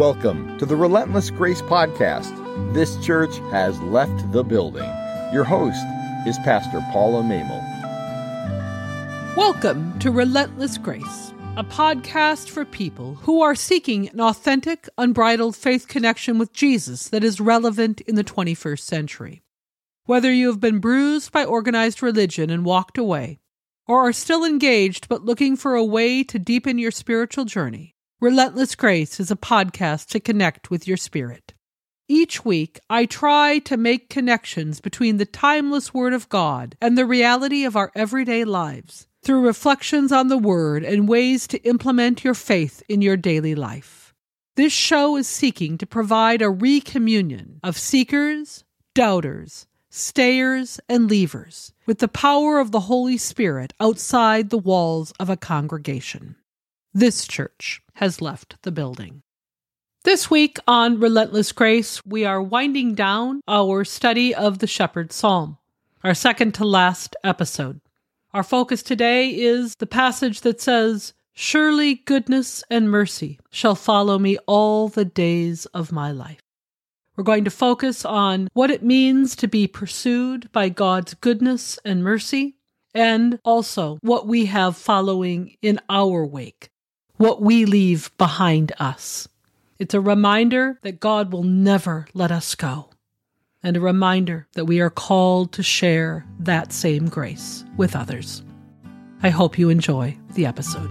Welcome 0.00 0.56
to 0.56 0.64
the 0.64 0.76
Relentless 0.76 1.28
Grace 1.28 1.60
Podcast. 1.60 2.32
This 2.72 2.96
church 3.04 3.36
has 3.50 3.78
left 3.82 4.32
the 4.32 4.42
building. 4.42 4.90
Your 5.30 5.44
host 5.44 5.84
is 6.26 6.38
Pastor 6.38 6.82
Paula 6.90 7.22
Mehmel. 7.22 7.60
Welcome 9.36 9.98
to 9.98 10.10
Relentless 10.10 10.78
Grace, 10.78 11.34
a 11.58 11.64
podcast 11.64 12.48
for 12.48 12.64
people 12.64 13.16
who 13.16 13.42
are 13.42 13.54
seeking 13.54 14.08
an 14.08 14.22
authentic, 14.22 14.88
unbridled 14.96 15.54
faith 15.54 15.86
connection 15.86 16.38
with 16.38 16.54
Jesus 16.54 17.10
that 17.10 17.22
is 17.22 17.38
relevant 17.38 18.00
in 18.00 18.14
the 18.14 18.24
21st 18.24 18.80
century. 18.80 19.42
Whether 20.06 20.32
you 20.32 20.46
have 20.46 20.60
been 20.60 20.78
bruised 20.78 21.30
by 21.30 21.44
organized 21.44 22.02
religion 22.02 22.48
and 22.48 22.64
walked 22.64 22.96
away, 22.96 23.38
or 23.86 24.08
are 24.08 24.14
still 24.14 24.46
engaged 24.46 25.10
but 25.10 25.26
looking 25.26 25.58
for 25.58 25.74
a 25.74 25.84
way 25.84 26.24
to 26.24 26.38
deepen 26.38 26.78
your 26.78 26.90
spiritual 26.90 27.44
journey, 27.44 27.94
Relentless 28.22 28.74
Grace 28.74 29.18
is 29.18 29.30
a 29.30 29.34
podcast 29.34 30.08
to 30.08 30.20
connect 30.20 30.70
with 30.70 30.86
your 30.86 30.98
spirit. 30.98 31.54
Each 32.06 32.44
week, 32.44 32.78
I 32.90 33.06
try 33.06 33.60
to 33.60 33.78
make 33.78 34.10
connections 34.10 34.82
between 34.82 35.16
the 35.16 35.24
timeless 35.24 35.94
Word 35.94 36.12
of 36.12 36.28
God 36.28 36.76
and 36.82 36.98
the 36.98 37.06
reality 37.06 37.64
of 37.64 37.76
our 37.76 37.90
everyday 37.94 38.44
lives 38.44 39.06
through 39.22 39.46
reflections 39.46 40.12
on 40.12 40.28
the 40.28 40.36
Word 40.36 40.84
and 40.84 41.08
ways 41.08 41.46
to 41.46 41.66
implement 41.66 42.22
your 42.22 42.34
faith 42.34 42.82
in 42.90 43.00
your 43.00 43.16
daily 43.16 43.54
life. 43.54 44.12
This 44.54 44.74
show 44.74 45.16
is 45.16 45.26
seeking 45.26 45.78
to 45.78 45.86
provide 45.86 46.42
a 46.42 46.50
recommunion 46.50 47.58
of 47.64 47.78
seekers, 47.78 48.64
doubters, 48.94 49.66
stayers, 49.88 50.78
and 50.90 51.08
leavers 51.08 51.72
with 51.86 52.00
the 52.00 52.08
power 52.08 52.58
of 52.58 52.70
the 52.70 52.80
Holy 52.80 53.16
Spirit 53.16 53.72
outside 53.80 54.50
the 54.50 54.58
walls 54.58 55.10
of 55.18 55.30
a 55.30 55.38
congregation. 55.38 56.36
This 56.92 57.28
church 57.28 57.82
has 57.94 58.20
left 58.20 58.56
the 58.62 58.72
building. 58.72 59.22
This 60.02 60.28
week 60.28 60.58
on 60.66 60.98
Relentless 60.98 61.52
Grace, 61.52 62.04
we 62.04 62.24
are 62.24 62.42
winding 62.42 62.96
down 62.96 63.42
our 63.46 63.84
study 63.84 64.34
of 64.34 64.58
the 64.58 64.66
Shepherd's 64.66 65.14
Psalm, 65.14 65.58
our 66.02 66.14
second 66.14 66.52
to 66.54 66.64
last 66.64 67.14
episode. 67.22 67.80
Our 68.34 68.42
focus 68.42 68.82
today 68.82 69.30
is 69.30 69.76
the 69.76 69.86
passage 69.86 70.40
that 70.40 70.60
says, 70.60 71.14
Surely 71.32 71.94
goodness 71.94 72.64
and 72.68 72.90
mercy 72.90 73.38
shall 73.50 73.76
follow 73.76 74.18
me 74.18 74.36
all 74.48 74.88
the 74.88 75.04
days 75.04 75.66
of 75.66 75.92
my 75.92 76.10
life. 76.10 76.40
We're 77.16 77.22
going 77.22 77.44
to 77.44 77.52
focus 77.52 78.04
on 78.04 78.48
what 78.52 78.72
it 78.72 78.82
means 78.82 79.36
to 79.36 79.46
be 79.46 79.68
pursued 79.68 80.50
by 80.50 80.70
God's 80.70 81.14
goodness 81.14 81.78
and 81.84 82.02
mercy, 82.02 82.56
and 82.92 83.38
also 83.44 83.98
what 84.02 84.26
we 84.26 84.46
have 84.46 84.76
following 84.76 85.56
in 85.62 85.78
our 85.88 86.26
wake 86.26 86.68
what 87.20 87.42
we 87.42 87.66
leave 87.66 88.10
behind 88.16 88.72
us. 88.78 89.28
It's 89.78 89.92
a 89.92 90.00
reminder 90.00 90.78
that 90.80 91.00
God 91.00 91.34
will 91.34 91.42
never 91.42 92.06
let 92.14 92.32
us 92.32 92.54
go, 92.54 92.88
and 93.62 93.76
a 93.76 93.80
reminder 93.80 94.48
that 94.54 94.64
we 94.64 94.80
are 94.80 94.88
called 94.88 95.52
to 95.52 95.62
share 95.62 96.24
that 96.38 96.72
same 96.72 97.10
grace 97.10 97.62
with 97.76 97.94
others. 97.94 98.42
I 99.22 99.28
hope 99.28 99.58
you 99.58 99.68
enjoy 99.68 100.16
the 100.32 100.46
episode. 100.46 100.90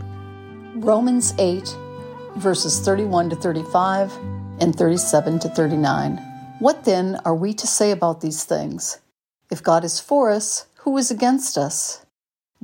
Romans 0.75 1.33
8, 1.39 1.75
verses 2.35 2.79
31 2.79 3.31
to 3.31 3.35
35 3.35 4.15
and 4.59 4.75
37 4.75 5.39
to 5.39 5.49
39. 5.49 6.17
What 6.59 6.83
then 6.83 7.19
are 7.25 7.33
we 7.33 7.55
to 7.55 7.65
say 7.65 7.89
about 7.89 8.21
these 8.21 8.43
things? 8.43 8.99
If 9.49 9.63
God 9.63 9.83
is 9.83 9.99
for 9.99 10.29
us, 10.29 10.67
who 10.81 10.95
is 10.99 11.09
against 11.09 11.57
us? 11.57 12.05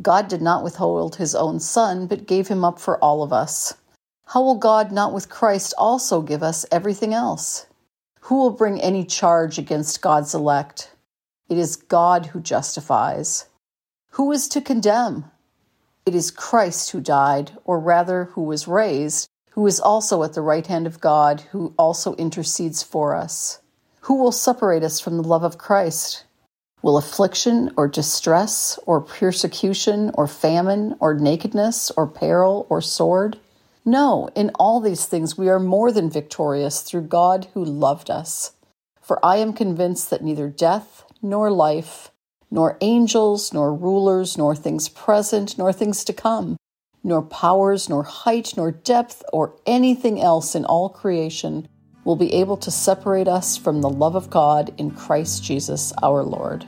God 0.01 0.27
did 0.27 0.41
not 0.41 0.63
withhold 0.63 1.15
his 1.15 1.35
own 1.35 1.59
Son, 1.59 2.07
but 2.07 2.27
gave 2.27 2.47
him 2.47 2.65
up 2.65 2.79
for 2.79 2.97
all 2.99 3.23
of 3.23 3.31
us. 3.31 3.75
How 4.27 4.41
will 4.41 4.55
God 4.55 4.91
not 4.91 5.13
with 5.13 5.29
Christ 5.29 5.73
also 5.77 6.21
give 6.21 6.43
us 6.43 6.65
everything 6.71 7.13
else? 7.13 7.67
Who 8.21 8.35
will 8.35 8.51
bring 8.51 8.81
any 8.81 9.05
charge 9.05 9.57
against 9.57 10.01
God's 10.01 10.33
elect? 10.33 10.91
It 11.47 11.57
is 11.57 11.75
God 11.75 12.27
who 12.27 12.41
justifies. 12.41 13.47
Who 14.11 14.31
is 14.31 14.47
to 14.49 14.61
condemn? 14.61 15.25
It 16.05 16.15
is 16.15 16.31
Christ 16.31 16.91
who 16.91 17.01
died, 17.01 17.51
or 17.63 17.79
rather, 17.79 18.25
who 18.25 18.41
was 18.43 18.67
raised, 18.67 19.29
who 19.51 19.65
is 19.67 19.79
also 19.79 20.23
at 20.23 20.33
the 20.33 20.41
right 20.41 20.65
hand 20.65 20.87
of 20.87 20.99
God, 20.99 21.41
who 21.51 21.73
also 21.77 22.15
intercedes 22.15 22.83
for 22.83 23.15
us. 23.15 23.59
Who 24.01 24.15
will 24.15 24.31
separate 24.31 24.83
us 24.83 24.99
from 24.99 25.17
the 25.17 25.23
love 25.23 25.43
of 25.43 25.57
Christ? 25.57 26.25
Will 26.85 26.97
affliction 26.97 27.71
or 27.77 27.87
distress 27.87 28.77
or 28.85 29.01
persecution 29.01 30.11
or 30.13 30.27
famine 30.27 30.95
or 30.99 31.15
nakedness 31.15 31.89
or 31.97 32.05
peril 32.05 32.67
or 32.69 32.79
sword? 32.79 33.39
No, 33.83 34.29
in 34.35 34.51
all 34.59 34.79
these 34.79 35.07
things 35.07 35.35
we 35.35 35.49
are 35.49 35.57
more 35.57 35.91
than 35.91 36.11
victorious 36.11 36.81
through 36.81 37.07
God 37.07 37.47
who 37.55 37.65
loved 37.65 38.11
us. 38.11 38.51
For 39.01 39.17
I 39.25 39.37
am 39.37 39.51
convinced 39.51 40.11
that 40.11 40.23
neither 40.23 40.47
death 40.47 41.05
nor 41.23 41.49
life, 41.49 42.11
nor 42.51 42.77
angels, 42.81 43.51
nor 43.51 43.73
rulers, 43.73 44.37
nor 44.37 44.55
things 44.55 44.87
present, 44.87 45.57
nor 45.57 45.73
things 45.73 46.03
to 46.03 46.13
come, 46.13 46.55
nor 47.03 47.23
powers, 47.23 47.89
nor 47.89 48.03
height, 48.03 48.53
nor 48.55 48.69
depth, 48.69 49.23
or 49.33 49.55
anything 49.65 50.21
else 50.21 50.53
in 50.53 50.63
all 50.65 50.89
creation 50.89 51.67
will 52.05 52.15
be 52.15 52.33
able 52.33 52.55
to 52.55 52.71
separate 52.71 53.27
us 53.27 53.57
from 53.57 53.81
the 53.81 53.89
love 53.89 54.15
of 54.15 54.29
God 54.29 54.73
in 54.77 54.91
Christ 54.91 55.43
Jesus 55.43 55.91
our 56.01 56.23
Lord. 56.23 56.65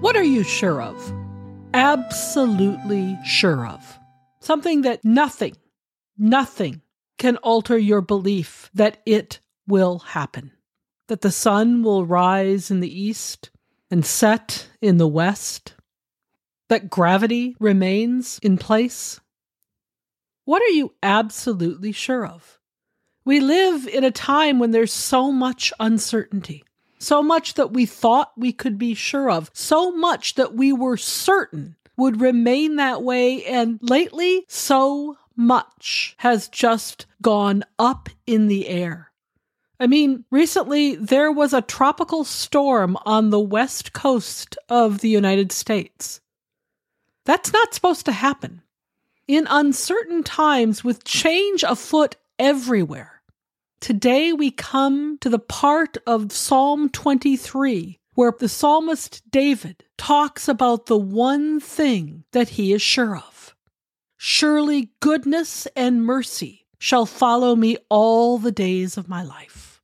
What 0.00 0.16
are 0.16 0.24
you 0.24 0.42
sure 0.42 0.82
of? 0.82 1.12
Absolutely 1.72 3.16
sure 3.24 3.66
of. 3.66 3.98
Something 4.40 4.82
that 4.82 5.04
nothing, 5.04 5.56
nothing 6.18 6.82
can 7.16 7.38
alter 7.38 7.78
your 7.78 8.02
belief 8.02 8.70
that 8.74 8.98
it 9.06 9.40
will 9.66 10.00
happen. 10.00 10.52
That 11.08 11.22
the 11.22 11.30
sun 11.30 11.82
will 11.82 12.04
rise 12.04 12.70
in 12.70 12.80
the 12.80 13.00
east 13.00 13.50
and 13.90 14.04
set 14.04 14.68
in 14.82 14.98
the 14.98 15.08
west. 15.08 15.74
That 16.68 16.90
gravity 16.90 17.56
remains 17.60 18.38
in 18.42 18.58
place 18.58 19.20
what 20.44 20.62
are 20.62 20.74
you 20.74 20.94
absolutely 21.02 21.92
sure 21.92 22.26
of? 22.26 22.58
We 23.24 23.40
live 23.40 23.86
in 23.86 24.04
a 24.04 24.10
time 24.10 24.58
when 24.58 24.70
there's 24.70 24.92
so 24.92 25.32
much 25.32 25.72
uncertainty, 25.80 26.64
so 26.98 27.22
much 27.22 27.54
that 27.54 27.72
we 27.72 27.86
thought 27.86 28.32
we 28.36 28.52
could 28.52 28.78
be 28.78 28.94
sure 28.94 29.30
of, 29.30 29.50
so 29.54 29.92
much 29.92 30.34
that 30.34 30.54
we 30.54 30.72
were 30.72 30.98
certain 30.98 31.76
would 31.96 32.20
remain 32.20 32.76
that 32.76 33.02
way. 33.02 33.44
And 33.44 33.78
lately, 33.80 34.44
so 34.48 35.16
much 35.36 36.14
has 36.18 36.48
just 36.48 37.06
gone 37.22 37.64
up 37.78 38.10
in 38.26 38.46
the 38.46 38.68
air. 38.68 39.10
I 39.80 39.86
mean, 39.86 40.24
recently 40.30 40.94
there 40.94 41.32
was 41.32 41.52
a 41.52 41.62
tropical 41.62 42.24
storm 42.24 42.96
on 43.04 43.30
the 43.30 43.40
west 43.40 43.92
coast 43.92 44.56
of 44.68 44.98
the 44.98 45.08
United 45.08 45.50
States. 45.50 46.20
That's 47.24 47.52
not 47.52 47.74
supposed 47.74 48.04
to 48.06 48.12
happen 48.12 48.62
in 49.26 49.46
uncertain 49.48 50.22
times 50.22 50.84
with 50.84 51.04
change 51.04 51.62
afoot 51.62 52.16
everywhere. 52.38 53.22
Today 53.80 54.32
we 54.32 54.50
come 54.50 55.18
to 55.18 55.28
the 55.28 55.38
part 55.38 55.96
of 56.06 56.32
Psalm 56.32 56.88
23 56.88 57.98
where 58.14 58.32
the 58.38 58.48
psalmist 58.48 59.22
David 59.30 59.84
talks 59.98 60.48
about 60.48 60.86
the 60.86 60.98
one 60.98 61.60
thing 61.60 62.24
that 62.32 62.50
he 62.50 62.72
is 62.72 62.80
sure 62.80 63.16
of. 63.16 63.54
Surely 64.16 64.90
goodness 65.00 65.66
and 65.76 66.04
mercy 66.04 66.66
shall 66.78 67.06
follow 67.06 67.56
me 67.56 67.76
all 67.88 68.38
the 68.38 68.52
days 68.52 68.96
of 68.96 69.08
my 69.08 69.22
life. 69.22 69.82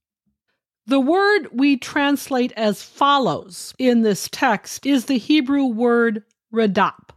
The 0.86 1.00
word 1.00 1.48
we 1.52 1.76
translate 1.76 2.52
as 2.56 2.82
follows 2.82 3.74
in 3.78 4.02
this 4.02 4.28
text 4.30 4.86
is 4.86 5.04
the 5.04 5.18
Hebrew 5.18 5.64
word 5.64 6.24
radap. 6.52 7.09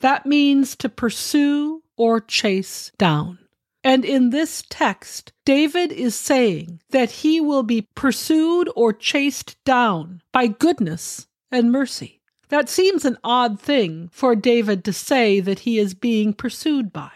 That 0.00 0.26
means 0.26 0.76
to 0.76 0.88
pursue 0.88 1.82
or 1.96 2.20
chase 2.20 2.92
down. 2.98 3.38
And 3.82 4.04
in 4.04 4.30
this 4.30 4.64
text, 4.68 5.32
David 5.44 5.92
is 5.92 6.14
saying 6.14 6.80
that 6.90 7.10
he 7.10 7.40
will 7.40 7.62
be 7.62 7.88
pursued 7.94 8.68
or 8.74 8.92
chased 8.92 9.62
down 9.64 10.22
by 10.32 10.48
goodness 10.48 11.28
and 11.52 11.70
mercy. 11.70 12.20
That 12.48 12.68
seems 12.68 13.04
an 13.04 13.16
odd 13.24 13.60
thing 13.60 14.08
for 14.12 14.36
David 14.36 14.84
to 14.84 14.92
say 14.92 15.40
that 15.40 15.60
he 15.60 15.78
is 15.78 15.94
being 15.94 16.32
pursued 16.32 16.92
by. 16.92 17.10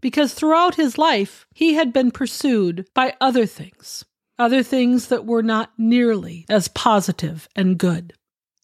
Because 0.00 0.34
throughout 0.34 0.74
his 0.74 0.98
life, 0.98 1.46
he 1.54 1.74
had 1.74 1.92
been 1.92 2.10
pursued 2.10 2.88
by 2.94 3.14
other 3.20 3.46
things, 3.46 4.04
other 4.38 4.62
things 4.62 5.08
that 5.08 5.24
were 5.24 5.42
not 5.42 5.72
nearly 5.78 6.44
as 6.48 6.68
positive 6.68 7.48
and 7.54 7.78
good. 7.78 8.14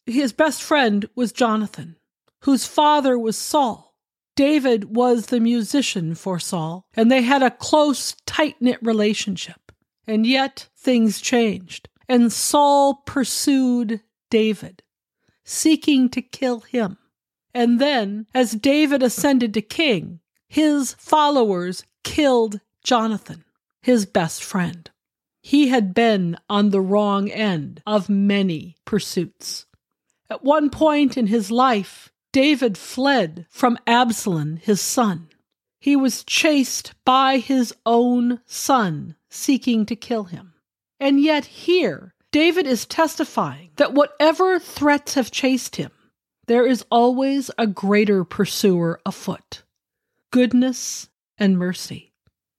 His 0.07 0.33
best 0.33 0.63
friend 0.63 1.09
was 1.15 1.33
Jonathan 1.33 1.97
whose 2.43 2.67
father 2.67 3.19
was 3.19 3.37
Saul. 3.37 3.95
David 4.37 4.97
was 4.97 5.27
the 5.27 5.41
musician 5.41 6.15
for 6.15 6.39
Saul, 6.39 6.87
and 6.95 7.11
they 7.11 7.23
had 7.23 7.43
a 7.43 7.51
close, 7.51 8.17
tight 8.27 8.57
knit 8.61 8.79
relationship. 8.81 9.73
And 10.07 10.27
yet 10.27 10.69
things 10.77 11.21
changed, 11.21 11.89
and 12.09 12.33
Saul 12.33 13.03
pursued 13.07 14.01
David, 14.31 14.83
seeking 15.45 16.09
to 16.11 16.23
kill 16.23 16.61
him. 16.61 16.97
And 17.53 17.81
then, 17.81 18.27
as 18.35 18.53
David 18.53 19.03
ascended 19.03 19.55
to 19.55 19.63
king, 19.63 20.21
his 20.49 20.95
followers 20.95 21.85
killed 22.03 22.61
Jonathan, 22.83 23.45
his 23.83 24.07
best 24.07 24.43
friend. 24.43 24.91
He 25.43 25.69
had 25.69 25.95
been 25.95 26.37
on 26.49 26.71
the 26.71 26.81
wrong 26.81 27.31
end 27.31 27.83
of 27.87 28.09
many 28.09 28.77
pursuits. 28.85 29.67
At 30.29 30.45
one 30.45 30.71
point 30.71 31.17
in 31.17 31.27
his 31.27 31.51
life, 31.51 32.11
David 32.33 32.79
fled 32.79 33.47
from 33.51 33.79
Absalom, 33.87 34.57
his 34.57 34.81
son. 34.81 35.29
He 35.81 35.97
was 35.97 36.25
chased 36.25 36.93
by 37.05 37.39
his 37.39 37.75
own 37.87 38.41
son, 38.47 39.17
seeking 39.29 39.87
to 39.87 39.97
kill 39.97 40.25
him. 40.25 40.55
And 41.01 41.21
yet, 41.21 41.47
here, 41.47 42.15
David 42.33 42.67
is 42.67 42.87
testifying 42.87 43.71
that 43.77 43.95
whatever 43.95 44.59
threats 44.59 45.15
have 45.15 45.31
chased 45.31 45.77
him, 45.77 45.91
there 46.47 46.67
is 46.67 46.85
always 46.91 47.51
a 47.59 47.67
greater 47.67 48.25
pursuer 48.25 49.01
afoot 49.07 49.63
goodness 50.31 51.09
and 51.39 51.59
mercy. 51.59 52.13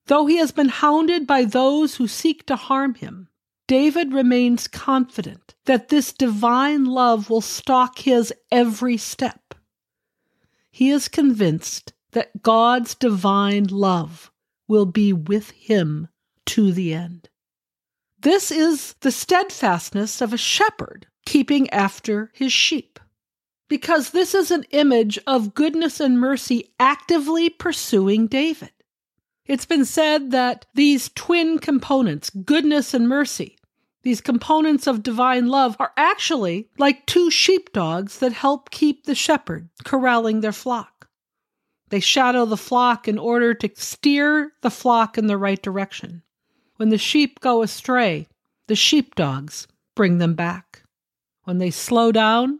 Though 0.07 0.25
he 0.25 0.37
has 0.37 0.51
been 0.51 0.69
hounded 0.69 1.25
by 1.25 1.45
those 1.45 1.95
who 1.95 2.07
seek 2.07 2.45
to 2.47 2.55
harm 2.55 2.95
him, 2.95 3.29
David 3.67 4.13
remains 4.13 4.67
confident 4.67 5.55
that 5.65 5.89
this 5.89 6.11
divine 6.11 6.85
love 6.85 7.29
will 7.29 7.41
stalk 7.41 7.99
his 7.99 8.33
every 8.51 8.97
step. 8.97 9.40
He 10.71 10.89
is 10.89 11.07
convinced 11.07 11.93
that 12.11 12.41
God's 12.41 12.95
divine 12.95 13.65
love 13.65 14.31
will 14.67 14.85
be 14.85 15.13
with 15.13 15.51
him 15.51 16.07
to 16.47 16.71
the 16.71 16.93
end. 16.93 17.29
This 18.19 18.51
is 18.51 18.95
the 19.01 19.11
steadfastness 19.11 20.21
of 20.21 20.33
a 20.33 20.37
shepherd 20.37 21.07
keeping 21.25 21.69
after 21.71 22.31
his 22.33 22.53
sheep. 22.53 22.99
Because 23.67 24.11
this 24.11 24.33
is 24.35 24.51
an 24.51 24.65
image 24.71 25.17
of 25.25 25.53
goodness 25.53 25.99
and 25.99 26.19
mercy 26.19 26.73
actively 26.79 27.49
pursuing 27.49 28.27
David. 28.27 28.71
It's 29.45 29.65
been 29.65 29.85
said 29.85 30.31
that 30.31 30.65
these 30.73 31.09
twin 31.15 31.57
components, 31.59 32.29
goodness 32.29 32.93
and 32.93 33.07
mercy, 33.07 33.57
these 34.03 34.21
components 34.21 34.87
of 34.87 35.03
divine 35.03 35.47
love, 35.47 35.75
are 35.79 35.93
actually 35.95 36.69
like 36.77 37.05
two 37.05 37.29
sheepdogs 37.29 38.19
that 38.19 38.33
help 38.33 38.71
keep 38.71 39.05
the 39.05 39.15
shepherd 39.15 39.69
corralling 39.83 40.41
their 40.41 40.51
flock. 40.51 41.07
They 41.89 41.99
shadow 41.99 42.45
the 42.45 42.57
flock 42.57 43.07
in 43.07 43.19
order 43.19 43.53
to 43.53 43.69
steer 43.75 44.53
the 44.61 44.71
flock 44.71 45.17
in 45.17 45.27
the 45.27 45.37
right 45.37 45.61
direction. 45.61 46.23
When 46.77 46.89
the 46.89 46.97
sheep 46.97 47.39
go 47.41 47.61
astray, 47.61 48.27
the 48.67 48.75
sheepdogs 48.75 49.67
bring 49.95 50.17
them 50.17 50.33
back. 50.33 50.83
When 51.43 51.57
they 51.57 51.69
slow 51.69 52.11
down, 52.11 52.59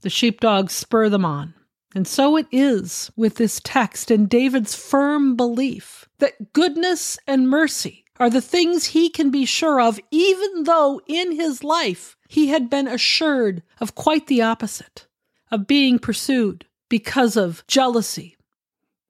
the 0.00 0.10
sheepdogs 0.10 0.72
spur 0.72 1.08
them 1.08 1.24
on. 1.24 1.54
And 1.94 2.08
so 2.08 2.36
it 2.36 2.46
is 2.50 3.12
with 3.16 3.36
this 3.36 3.60
text 3.62 4.10
and 4.10 4.28
David's 4.28 4.74
firm 4.74 5.36
belief 5.36 6.08
that 6.18 6.52
goodness 6.52 7.18
and 7.26 7.48
mercy 7.48 8.03
are 8.18 8.30
the 8.30 8.40
things 8.40 8.86
he 8.86 9.08
can 9.08 9.30
be 9.30 9.44
sure 9.44 9.80
of, 9.80 9.98
even 10.10 10.64
though 10.64 11.00
in 11.06 11.32
his 11.32 11.64
life 11.64 12.16
he 12.28 12.48
had 12.48 12.70
been 12.70 12.86
assured 12.86 13.62
of 13.80 13.94
quite 13.94 14.26
the 14.26 14.42
opposite 14.42 15.06
of 15.50 15.66
being 15.66 15.98
pursued 15.98 16.66
because 16.88 17.36
of 17.36 17.64
jealousy, 17.66 18.36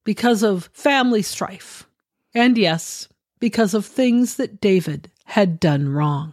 because 0.04 0.42
of 0.42 0.70
family 0.72 1.22
strife, 1.22 1.88
and 2.34 2.56
yes, 2.56 3.08
because 3.40 3.74
of 3.74 3.84
things 3.84 4.36
that 4.36 4.60
David 4.60 5.10
had 5.24 5.60
done 5.60 5.88
wrong. 5.88 6.32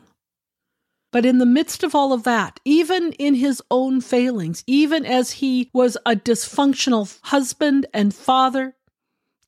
But 1.12 1.25
in 1.25 1.39
the 1.39 1.45
midst 1.45 1.83
of 1.83 1.94
all 1.94 2.13
of 2.13 2.23
that, 2.23 2.59
even 2.63 3.12
in 3.13 3.35
his 3.35 3.62
own 3.69 4.00
failings, 4.00 4.63
even 4.65 5.06
as 5.06 5.31
he 5.31 5.69
was 5.73 5.97
a 6.06 6.15
dysfunctional 6.15 7.19
husband 7.23 7.85
and 7.94 8.13
father, 8.13 8.75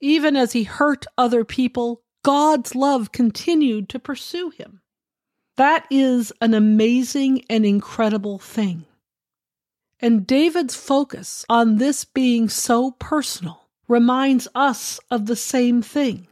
even 0.02 0.36
as 0.36 0.52
he 0.52 0.64
hurt 0.64 1.06
other 1.18 1.46
people, 1.46 2.03
God's 2.24 2.74
love 2.74 3.12
continued 3.12 3.90
to 3.90 4.00
pursue 4.00 4.50
him. 4.50 4.81
That 5.58 5.86
is 5.92 6.34
an 6.42 6.54
amazing 6.54 7.44
and 7.50 7.66
incredible 7.66 8.40
thing. 8.40 8.86
And 10.00 10.25
David's 10.25 10.75
focus 10.75 11.46
on 11.48 11.78
this 11.78 12.06
being 12.06 12.50
so 12.50 12.92
personal 12.92 13.68
reminds 13.88 14.48
us 14.56 15.00
of 15.12 15.25
the 15.25 15.36
same 15.36 15.81
thing 15.81 16.28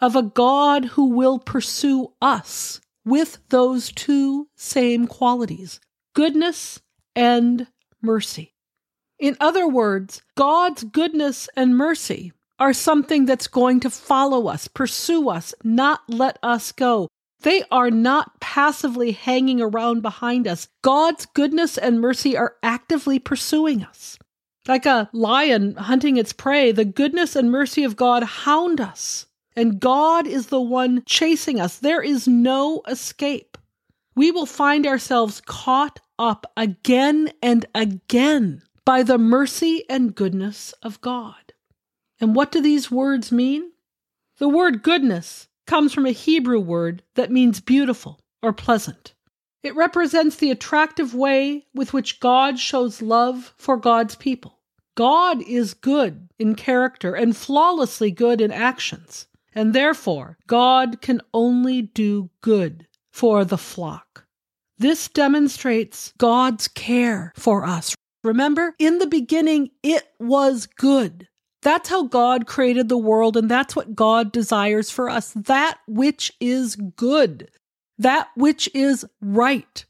of 0.00 0.16
a 0.16 0.22
God 0.22 0.84
who 0.86 1.10
will 1.10 1.38
pursue 1.38 2.12
us 2.20 2.80
with 3.04 3.38
those 3.50 3.92
two 3.92 4.48
same 4.56 5.06
qualities 5.06 5.80
goodness 6.14 6.80
and 7.14 7.66
mercy. 8.02 8.54
In 9.18 9.36
other 9.40 9.66
words, 9.66 10.22
God's 10.36 10.84
goodness 10.84 11.48
and 11.56 11.76
mercy 11.76 12.32
are 12.58 12.72
something 12.72 13.24
that's 13.24 13.46
going 13.46 13.80
to 13.80 13.90
follow 13.90 14.46
us, 14.46 14.68
pursue 14.68 15.28
us, 15.28 15.54
not 15.64 16.00
let 16.08 16.38
us 16.42 16.72
go. 16.72 17.08
They 17.40 17.62
are 17.70 17.90
not 17.90 18.40
passively 18.40 19.12
hanging 19.12 19.60
around 19.60 20.00
behind 20.02 20.48
us. 20.48 20.68
God's 20.82 21.26
goodness 21.26 21.76
and 21.76 22.00
mercy 22.00 22.36
are 22.36 22.56
actively 22.62 23.18
pursuing 23.18 23.82
us. 23.84 24.18
Like 24.66 24.86
a 24.86 25.10
lion 25.12 25.74
hunting 25.74 26.16
its 26.16 26.32
prey, 26.32 26.72
the 26.72 26.86
goodness 26.86 27.36
and 27.36 27.50
mercy 27.50 27.84
of 27.84 27.96
God 27.96 28.22
hound 28.22 28.80
us 28.80 29.26
and 29.56 29.80
God 29.80 30.26
is 30.26 30.46
the 30.46 30.60
one 30.60 31.02
chasing 31.06 31.60
us. 31.60 31.78
There 31.78 32.02
is 32.02 32.26
no 32.26 32.82
escape. 32.88 33.56
We 34.16 34.30
will 34.30 34.46
find 34.46 34.86
ourselves 34.86 35.42
caught 35.44 36.00
up 36.18 36.46
again 36.56 37.30
and 37.42 37.66
again 37.74 38.62
by 38.84 39.02
the 39.02 39.18
mercy 39.18 39.84
and 39.88 40.14
goodness 40.14 40.72
of 40.82 41.00
God. 41.00 41.43
And 42.24 42.34
what 42.34 42.50
do 42.50 42.62
these 42.62 42.90
words 42.90 43.30
mean? 43.30 43.72
The 44.38 44.48
word 44.48 44.82
goodness 44.82 45.46
comes 45.66 45.92
from 45.92 46.06
a 46.06 46.10
Hebrew 46.10 46.58
word 46.58 47.02
that 47.16 47.30
means 47.30 47.60
beautiful 47.60 48.18
or 48.42 48.54
pleasant. 48.54 49.12
It 49.62 49.76
represents 49.76 50.36
the 50.36 50.50
attractive 50.50 51.14
way 51.14 51.66
with 51.74 51.92
which 51.92 52.20
God 52.20 52.58
shows 52.58 53.02
love 53.02 53.52
for 53.58 53.76
God's 53.76 54.14
people. 54.14 54.58
God 54.94 55.42
is 55.42 55.74
good 55.74 56.30
in 56.38 56.54
character 56.54 57.14
and 57.14 57.36
flawlessly 57.36 58.10
good 58.10 58.40
in 58.40 58.50
actions 58.50 59.26
and 59.54 59.74
therefore 59.74 60.38
God 60.46 61.02
can 61.02 61.20
only 61.34 61.82
do 61.82 62.30
good 62.40 62.86
for 63.12 63.44
the 63.44 63.58
flock. 63.58 64.24
This 64.78 65.08
demonstrates 65.08 66.14
God's 66.16 66.68
care 66.68 67.34
for 67.36 67.66
us. 67.66 67.94
Remember, 68.22 68.74
in 68.78 68.96
the 68.96 69.06
beginning, 69.06 69.72
it 69.82 70.04
was 70.18 70.64
good. 70.64 71.28
That's 71.64 71.88
how 71.88 72.04
God 72.04 72.46
created 72.46 72.90
the 72.90 72.98
world, 72.98 73.38
and 73.38 73.50
that's 73.50 73.74
what 73.74 73.96
God 73.96 74.32
desires 74.32 74.90
for 74.90 75.08
us 75.08 75.32
that 75.32 75.78
which 75.88 76.30
is 76.38 76.76
good, 76.76 77.50
that 77.98 78.28
which 78.36 78.68
is 78.74 79.06
right. 79.22 79.84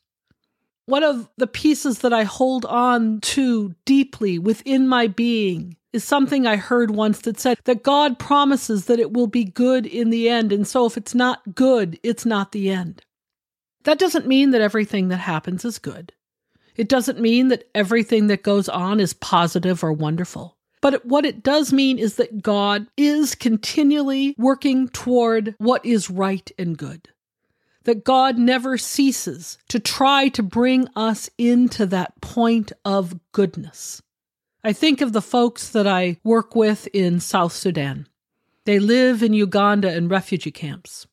One 0.86 1.02
of 1.02 1.28
the 1.36 1.48
pieces 1.48 1.98
that 1.98 2.12
I 2.12 2.22
hold 2.22 2.64
on 2.64 3.20
to 3.22 3.74
deeply 3.84 4.38
within 4.38 4.86
my 4.86 5.08
being 5.08 5.76
is 5.92 6.04
something 6.04 6.46
I 6.46 6.56
heard 6.56 6.92
once 6.92 7.20
that 7.22 7.40
said 7.40 7.58
that 7.64 7.82
God 7.82 8.20
promises 8.20 8.84
that 8.84 9.00
it 9.00 9.12
will 9.12 9.26
be 9.26 9.44
good 9.44 9.84
in 9.84 10.10
the 10.10 10.28
end. 10.28 10.52
And 10.52 10.68
so 10.68 10.86
if 10.86 10.96
it's 10.96 11.14
not 11.14 11.56
good, 11.56 11.98
it's 12.04 12.24
not 12.24 12.52
the 12.52 12.70
end. 12.70 13.02
That 13.82 13.98
doesn't 13.98 14.28
mean 14.28 14.50
that 14.50 14.60
everything 14.60 15.08
that 15.08 15.16
happens 15.16 15.64
is 15.64 15.78
good. 15.80 16.12
It 16.76 16.88
doesn't 16.88 17.20
mean 17.20 17.48
that 17.48 17.68
everything 17.74 18.28
that 18.28 18.44
goes 18.44 18.68
on 18.68 19.00
is 19.00 19.12
positive 19.12 19.82
or 19.82 19.92
wonderful. 19.92 20.56
But 20.84 21.06
what 21.06 21.24
it 21.24 21.42
does 21.42 21.72
mean 21.72 21.98
is 21.98 22.16
that 22.16 22.42
God 22.42 22.88
is 22.98 23.34
continually 23.34 24.34
working 24.36 24.88
toward 24.88 25.54
what 25.56 25.82
is 25.82 26.10
right 26.10 26.52
and 26.58 26.76
good. 26.76 27.08
That 27.84 28.04
God 28.04 28.36
never 28.36 28.76
ceases 28.76 29.56
to 29.70 29.80
try 29.80 30.28
to 30.28 30.42
bring 30.42 30.88
us 30.94 31.30
into 31.38 31.86
that 31.86 32.20
point 32.20 32.70
of 32.84 33.18
goodness. 33.32 34.02
I 34.62 34.74
think 34.74 35.00
of 35.00 35.14
the 35.14 35.22
folks 35.22 35.70
that 35.70 35.86
I 35.86 36.18
work 36.22 36.54
with 36.54 36.86
in 36.88 37.18
South 37.18 37.54
Sudan. 37.54 38.06
They 38.66 38.78
live 38.78 39.22
in 39.22 39.32
Uganda 39.32 39.96
in 39.96 40.08
refugee 40.08 40.50
camps. 40.50 41.06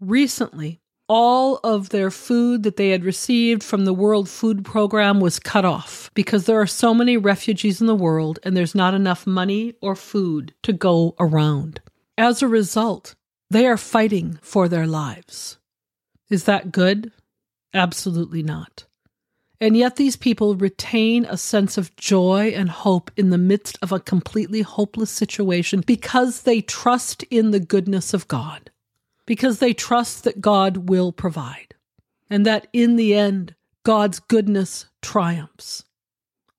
Recently, 0.00 0.82
all 1.08 1.60
of 1.62 1.90
their 1.90 2.10
food 2.10 2.62
that 2.62 2.76
they 2.76 2.90
had 2.90 3.04
received 3.04 3.62
from 3.62 3.84
the 3.84 3.92
World 3.92 4.28
Food 4.28 4.64
Program 4.64 5.20
was 5.20 5.38
cut 5.38 5.64
off 5.64 6.10
because 6.14 6.46
there 6.46 6.60
are 6.60 6.66
so 6.66 6.94
many 6.94 7.16
refugees 7.16 7.80
in 7.80 7.86
the 7.86 7.94
world 7.94 8.38
and 8.42 8.56
there's 8.56 8.74
not 8.74 8.94
enough 8.94 9.26
money 9.26 9.74
or 9.82 9.94
food 9.94 10.54
to 10.62 10.72
go 10.72 11.14
around. 11.20 11.80
As 12.16 12.42
a 12.42 12.48
result, 12.48 13.14
they 13.50 13.66
are 13.66 13.76
fighting 13.76 14.38
for 14.40 14.68
their 14.68 14.86
lives. 14.86 15.58
Is 16.30 16.44
that 16.44 16.72
good? 16.72 17.12
Absolutely 17.74 18.42
not. 18.42 18.86
And 19.60 19.76
yet, 19.76 19.96
these 19.96 20.16
people 20.16 20.56
retain 20.56 21.24
a 21.24 21.36
sense 21.36 21.78
of 21.78 21.94
joy 21.96 22.52
and 22.54 22.68
hope 22.68 23.10
in 23.16 23.30
the 23.30 23.38
midst 23.38 23.78
of 23.80 23.92
a 23.92 24.00
completely 24.00 24.62
hopeless 24.62 25.10
situation 25.10 25.80
because 25.86 26.42
they 26.42 26.60
trust 26.60 27.22
in 27.24 27.50
the 27.50 27.60
goodness 27.60 28.12
of 28.12 28.28
God, 28.28 28.70
because 29.26 29.58
they 29.58 29.72
trust 29.72 30.24
that 30.24 30.40
God 30.40 30.88
will 30.88 31.12
provide, 31.12 31.74
and 32.28 32.44
that 32.44 32.66
in 32.72 32.96
the 32.96 33.14
end, 33.14 33.54
God's 33.84 34.20
goodness 34.20 34.86
triumphs. 35.02 35.84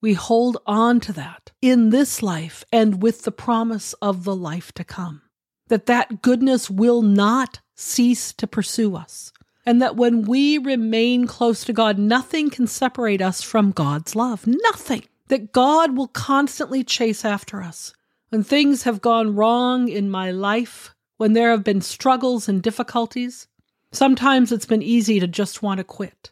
We 0.01 0.13
hold 0.13 0.57
on 0.67 0.99
to 1.01 1.13
that 1.13 1.51
in 1.61 1.89
this 1.89 2.21
life 2.21 2.63
and 2.71 3.01
with 3.01 3.23
the 3.23 3.31
promise 3.31 3.93
of 4.01 4.23
the 4.23 4.35
life 4.35 4.71
to 4.73 4.83
come. 4.83 5.21
that 5.67 5.85
that 5.87 6.21
goodness 6.21 6.69
will 6.69 7.01
not 7.01 7.59
cease 7.75 8.33
to 8.33 8.47
pursue 8.47 8.95
us, 8.95 9.31
and 9.65 9.81
that 9.81 9.95
when 9.95 10.21
we 10.23 10.57
remain 10.57 11.25
close 11.25 11.63
to 11.65 11.73
God, 11.73 11.97
nothing 11.97 12.49
can 12.49 12.67
separate 12.67 13.21
us 13.21 13.41
from 13.41 13.71
God's 13.71 14.15
love. 14.15 14.45
Nothing. 14.45 15.03
That 15.27 15.51
God 15.51 15.97
will 15.97 16.07
constantly 16.07 16.83
chase 16.83 17.25
after 17.25 17.63
us. 17.63 17.93
When 18.29 18.43
things 18.43 18.83
have 18.83 19.01
gone 19.01 19.35
wrong 19.35 19.87
in 19.87 20.09
my 20.09 20.29
life, 20.29 20.94
when 21.17 21.33
there 21.33 21.51
have 21.51 21.63
been 21.63 21.81
struggles 21.81 22.49
and 22.49 22.61
difficulties, 22.61 23.47
sometimes 23.91 24.51
it's 24.51 24.65
been 24.65 24.81
easy 24.81 25.19
to 25.19 25.27
just 25.27 25.61
want 25.61 25.77
to 25.77 25.83
quit. 25.83 26.31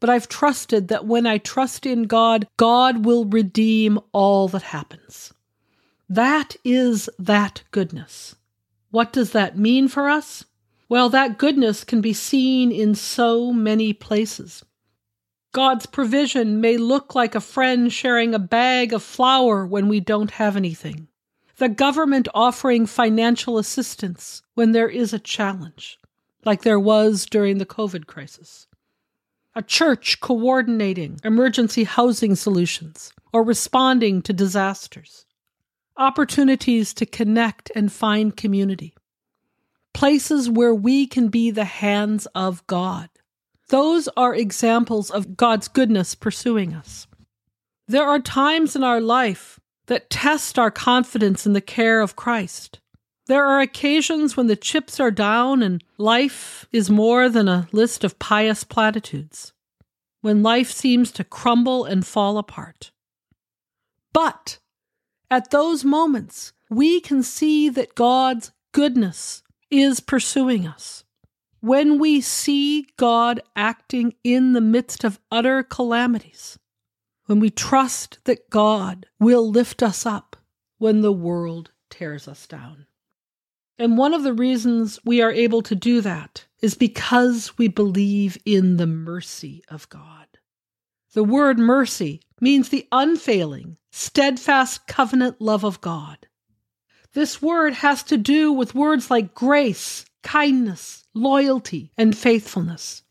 But 0.00 0.10
I've 0.10 0.28
trusted 0.28 0.88
that 0.88 1.06
when 1.06 1.26
I 1.26 1.38
trust 1.38 1.86
in 1.86 2.04
God, 2.04 2.46
God 2.56 3.04
will 3.04 3.24
redeem 3.24 3.98
all 4.12 4.48
that 4.48 4.62
happens. 4.62 5.32
That 6.08 6.56
is 6.64 7.10
that 7.18 7.62
goodness. 7.70 8.36
What 8.90 9.12
does 9.12 9.32
that 9.32 9.58
mean 9.58 9.88
for 9.88 10.08
us? 10.08 10.44
Well, 10.88 11.10
that 11.10 11.36
goodness 11.36 11.84
can 11.84 12.00
be 12.00 12.14
seen 12.14 12.72
in 12.72 12.94
so 12.94 13.52
many 13.52 13.92
places. 13.92 14.64
God's 15.52 15.86
provision 15.86 16.60
may 16.60 16.76
look 16.76 17.14
like 17.14 17.34
a 17.34 17.40
friend 17.40 17.92
sharing 17.92 18.34
a 18.34 18.38
bag 18.38 18.92
of 18.92 19.02
flour 19.02 19.66
when 19.66 19.88
we 19.88 20.00
don't 20.00 20.30
have 20.32 20.56
anything. 20.56 21.08
The 21.58 21.68
government 21.68 22.28
offering 22.34 22.86
financial 22.86 23.58
assistance 23.58 24.42
when 24.54 24.70
there 24.70 24.88
is 24.88 25.12
a 25.12 25.18
challenge, 25.18 25.98
like 26.44 26.62
there 26.62 26.78
was 26.78 27.26
during 27.26 27.58
the 27.58 27.66
COVID 27.66 28.06
crisis. 28.06 28.68
A 29.56 29.62
church 29.62 30.20
coordinating 30.20 31.18
emergency 31.24 31.82
housing 31.82 32.36
solutions 32.36 33.12
or 33.32 33.42
responding 33.42 34.22
to 34.22 34.32
disasters 34.32 35.26
opportunities 35.96 36.94
to 36.94 37.04
connect 37.04 37.72
and 37.74 37.90
find 37.90 38.36
community, 38.36 38.94
places 39.92 40.48
where 40.48 40.72
we 40.72 41.08
can 41.08 41.26
be 41.26 41.50
the 41.50 41.64
hands 41.64 42.26
of 42.36 42.64
God. 42.68 43.10
Those 43.68 44.08
are 44.16 44.32
examples 44.32 45.10
of 45.10 45.36
God's 45.36 45.66
goodness 45.66 46.14
pursuing 46.14 46.72
us. 46.72 47.08
There 47.88 48.04
are 48.04 48.20
times 48.20 48.76
in 48.76 48.84
our 48.84 49.00
life 49.00 49.57
that 49.88 50.08
test 50.08 50.58
our 50.58 50.70
confidence 50.70 51.46
in 51.46 51.52
the 51.52 51.60
care 51.60 52.00
of 52.00 52.16
Christ. 52.16 52.80
There 53.26 53.44
are 53.44 53.60
occasions 53.60 54.36
when 54.36 54.46
the 54.46 54.56
chips 54.56 55.00
are 55.00 55.10
down 55.10 55.62
and 55.62 55.84
life 55.98 56.66
is 56.72 56.88
more 56.88 57.28
than 57.28 57.48
a 57.48 57.68
list 57.72 58.04
of 58.04 58.18
pious 58.18 58.64
platitudes, 58.64 59.52
when 60.22 60.42
life 60.42 60.70
seems 60.70 61.10
to 61.12 61.24
crumble 61.24 61.84
and 61.84 62.06
fall 62.06 62.38
apart. 62.38 62.90
But 64.14 64.58
at 65.30 65.50
those 65.50 65.84
moments, 65.84 66.52
we 66.70 67.00
can 67.00 67.22
see 67.22 67.68
that 67.68 67.94
God's 67.94 68.52
goodness 68.72 69.42
is 69.70 70.00
pursuing 70.00 70.66
us. 70.66 71.04
When 71.60 71.98
we 71.98 72.20
see 72.20 72.86
God 72.96 73.40
acting 73.56 74.14
in 74.22 74.52
the 74.52 74.60
midst 74.60 75.04
of 75.04 75.18
utter 75.30 75.62
calamities, 75.62 76.58
when 77.28 77.40
we 77.40 77.50
trust 77.50 78.18
that 78.24 78.48
God 78.48 79.04
will 79.20 79.50
lift 79.50 79.82
us 79.82 80.06
up 80.06 80.34
when 80.78 81.02
the 81.02 81.12
world 81.12 81.70
tears 81.90 82.26
us 82.26 82.46
down. 82.46 82.86
And 83.78 83.98
one 83.98 84.14
of 84.14 84.22
the 84.22 84.32
reasons 84.32 84.98
we 85.04 85.20
are 85.20 85.30
able 85.30 85.60
to 85.62 85.74
do 85.74 86.00
that 86.00 86.46
is 86.62 86.74
because 86.74 87.58
we 87.58 87.68
believe 87.68 88.38
in 88.46 88.78
the 88.78 88.86
mercy 88.86 89.62
of 89.68 89.86
God. 89.90 90.26
The 91.12 91.22
word 91.22 91.58
mercy 91.58 92.22
means 92.40 92.70
the 92.70 92.88
unfailing, 92.90 93.76
steadfast 93.90 94.86
covenant 94.86 95.38
love 95.38 95.64
of 95.64 95.82
God. 95.82 96.28
This 97.12 97.42
word 97.42 97.74
has 97.74 98.02
to 98.04 98.16
do 98.16 98.52
with 98.54 98.74
words 98.74 99.10
like 99.10 99.34
grace, 99.34 100.06
kindness, 100.22 101.04
loyalty, 101.12 101.92
and 101.98 102.16
faithfulness. 102.16 103.02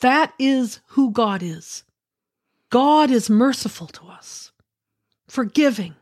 That 0.00 0.32
is 0.38 0.78
who 0.90 1.10
God 1.10 1.42
is. 1.42 1.82
God 2.70 3.10
is 3.10 3.30
merciful 3.30 3.86
to 3.86 4.08
us, 4.08 4.52
forgiving, 5.26 5.94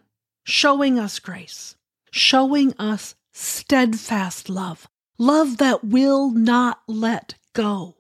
showing 0.43 0.99
us 0.99 1.21
grace, 1.21 1.77
showing 2.11 2.75
us 2.79 3.15
steadfast 3.33 4.49
love, 4.49 4.89
love 5.17 5.59
that 5.59 5.85
will 5.85 6.31
not 6.31 6.81
let 6.89 7.37
go. 7.53 7.95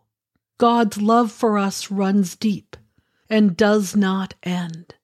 God's 0.59 1.01
love 1.01 1.31
for 1.31 1.59
us 1.59 1.91
runs 1.91 2.35
deep 2.35 2.77
and 3.31 3.57
does 3.57 3.95
not 3.95 4.35
end. 4.43 4.95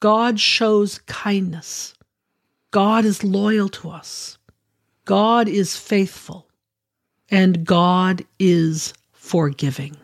God 0.00 0.40
shows 0.40 0.98
kindness. 1.00 1.94
God 2.70 3.04
is 3.04 3.24
loyal 3.24 3.68
to 3.70 3.90
us. 3.90 4.38
God 5.04 5.48
is 5.48 5.76
faithful. 5.76 6.48
And 7.28 7.64
God 7.66 8.24
is 8.38 8.94
forgiving. 9.12 9.96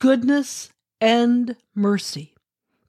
Goodness 0.00 0.70
and 1.00 1.56
mercy. 1.74 2.34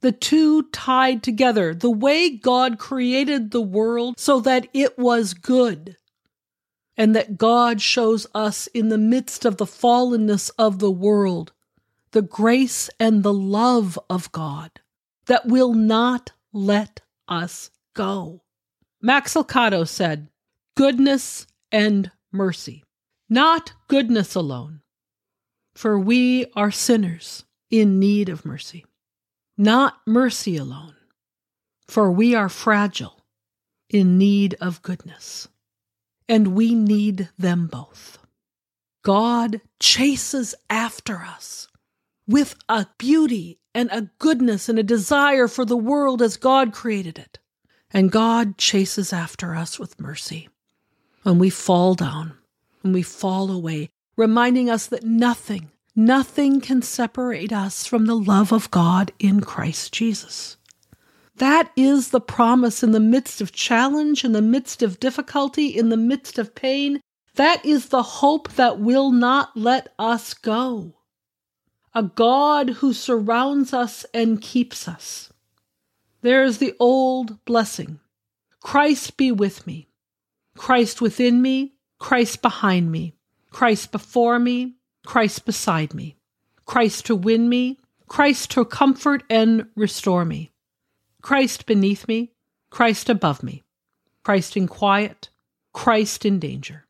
The 0.01 0.11
two 0.11 0.63
tied 0.71 1.23
together, 1.23 1.73
the 1.73 1.89
way 1.89 2.29
God 2.29 2.77
created 2.77 3.51
the 3.51 3.61
world 3.61 4.19
so 4.19 4.39
that 4.41 4.67
it 4.73 4.97
was 4.97 5.33
good, 5.33 5.97
and 6.95 7.15
that 7.15 7.37
God 7.37 7.81
shows 7.81 8.27
us 8.33 8.67
in 8.67 8.89
the 8.89 8.97
midst 8.97 9.43
of 9.43 9.57
the 9.57 9.65
fallenness 9.65 10.51
of 10.57 10.79
the 10.79 10.91
world 10.91 11.51
the 12.11 12.21
grace 12.21 12.89
and 12.99 13.21
the 13.21 13.33
love 13.33 13.99
of 14.09 14.31
God 14.31 14.71
that 15.25 15.45
will 15.45 15.73
not 15.73 16.31
let 16.53 17.01
us 17.27 17.69
go. 17.93 18.41
Max 19.01 19.33
Lucado 19.33 19.87
said, 19.87 20.29
Goodness 20.75 21.47
and 21.71 22.11
mercy, 22.31 22.83
not 23.29 23.73
goodness 23.87 24.35
alone, 24.35 24.81
for 25.75 25.99
we 25.99 26.45
are 26.55 26.71
sinners 26.71 27.43
in 27.69 28.00
need 28.00 28.29
of 28.29 28.45
mercy, 28.45 28.86
not 29.57 30.00
mercy 30.05 30.57
alone, 30.57 30.95
for 31.88 32.12
we 32.12 32.36
are 32.36 32.50
fragile 32.50 33.25
in 33.89 34.17
need 34.17 34.55
of 34.59 34.81
goodness, 34.81 35.47
and 36.27 36.50
we 36.50 36.75
need 36.75 37.29
them 37.38 37.67
both. 37.67 38.19
God 39.03 39.62
chases 39.79 40.53
after 40.69 41.17
us 41.19 41.67
with 42.27 42.55
a 42.67 42.88
beauty 42.97 43.59
and 43.74 43.89
a 43.91 44.09
goodness 44.19 44.67
and 44.67 44.77
a 44.77 44.83
desire 44.83 45.47
for 45.47 45.63
the 45.63 45.77
world 45.77 46.21
as 46.21 46.36
God 46.36 46.74
created 46.74 47.17
it. 47.17 47.39
And 47.91 48.12
God 48.12 48.57
chases 48.57 49.13
after 49.13 49.55
us 49.55 49.79
with 49.79 50.00
mercy. 50.00 50.50
When 51.24 51.39
we 51.39 51.50
fall 51.50 51.95
down, 51.95 52.33
when 52.81 52.91
we 52.91 53.01
fall 53.01 53.50
away, 53.50 53.89
reminding 54.17 54.69
us 54.69 54.88
that 54.88 55.03
nothing, 55.03 55.71
nothing 55.97 56.61
can 56.61 56.81
separate 56.81 57.51
us 57.51 57.85
from 57.85 58.05
the 58.05 58.15
love 58.15 58.53
of 58.53 58.71
God 58.71 59.11
in 59.19 59.41
Christ 59.41 59.91
Jesus. 59.91 60.55
That 61.35 61.71
is 61.75 62.09
the 62.09 62.21
promise 62.21 62.83
in 62.83 62.91
the 62.93 62.99
midst 62.99 63.41
of 63.41 63.51
challenge, 63.51 64.23
in 64.23 64.31
the 64.31 64.41
midst 64.41 64.81
of 64.81 64.99
difficulty, 64.99 65.67
in 65.67 65.89
the 65.89 65.97
midst 65.97 66.39
of 66.39 66.55
pain. 66.55 67.01
That 67.35 67.65
is 67.65 67.89
the 67.89 68.03
hope 68.03 68.53
that 68.53 68.79
will 68.79 69.11
not 69.11 69.57
let 69.57 69.93
us 69.99 70.33
go 70.33 70.93
a 71.97 72.03
God 72.03 72.69
who 72.69 72.93
surrounds 72.93 73.73
us 73.73 74.05
and 74.13 74.39
keeps 74.39 74.87
us. 74.87 75.33
There 76.21 76.43
is 76.43 76.59
the 76.59 76.75
old 76.79 77.43
blessing 77.43 77.99
Christ 78.59 79.17
be 79.17 79.31
with 79.31 79.65
me, 79.65 79.89
Christ 80.55 81.01
within 81.01 81.41
me, 81.41 81.73
Christ 81.97 82.43
behind 82.43 82.91
me, 82.91 83.15
Christ 83.49 83.91
before 83.91 84.37
me, 84.37 84.76
Christ 85.07 85.45
beside 85.45 85.93
me, 85.93 86.17
Christ 86.65 87.05
to 87.05 87.15
win 87.15 87.47
me, 87.47 87.79
Christ 88.09 88.51
to 88.51 88.65
comfort 88.65 89.23
and 89.29 89.67
restore 89.73 90.25
me, 90.25 90.51
Christ 91.21 91.65
beneath 91.65 92.09
me, 92.09 92.33
Christ 92.71 93.07
above 93.07 93.41
me, 93.41 93.63
Christ 94.25 94.57
in 94.57 94.67
quiet, 94.67 95.29
Christ 95.71 96.25
in 96.25 96.39
danger, 96.39 96.87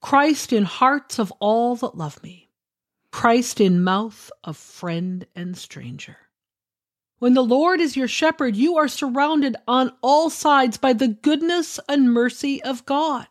Christ 0.00 0.52
in 0.52 0.64
hearts 0.64 1.20
of 1.20 1.32
all 1.38 1.76
that 1.76 1.96
love 1.96 2.20
me. 2.24 2.50
Christ 3.12 3.60
in 3.60 3.84
mouth 3.84 4.32
of 4.42 4.56
friend 4.56 5.24
and 5.36 5.56
stranger. 5.56 6.16
When 7.20 7.34
the 7.34 7.44
Lord 7.44 7.80
is 7.80 7.96
your 7.96 8.08
shepherd, 8.08 8.56
you 8.56 8.76
are 8.76 8.88
surrounded 8.88 9.54
on 9.68 9.92
all 10.02 10.30
sides 10.30 10.78
by 10.78 10.94
the 10.94 11.06
goodness 11.06 11.78
and 11.88 12.12
mercy 12.12 12.60
of 12.64 12.84
God. 12.86 13.28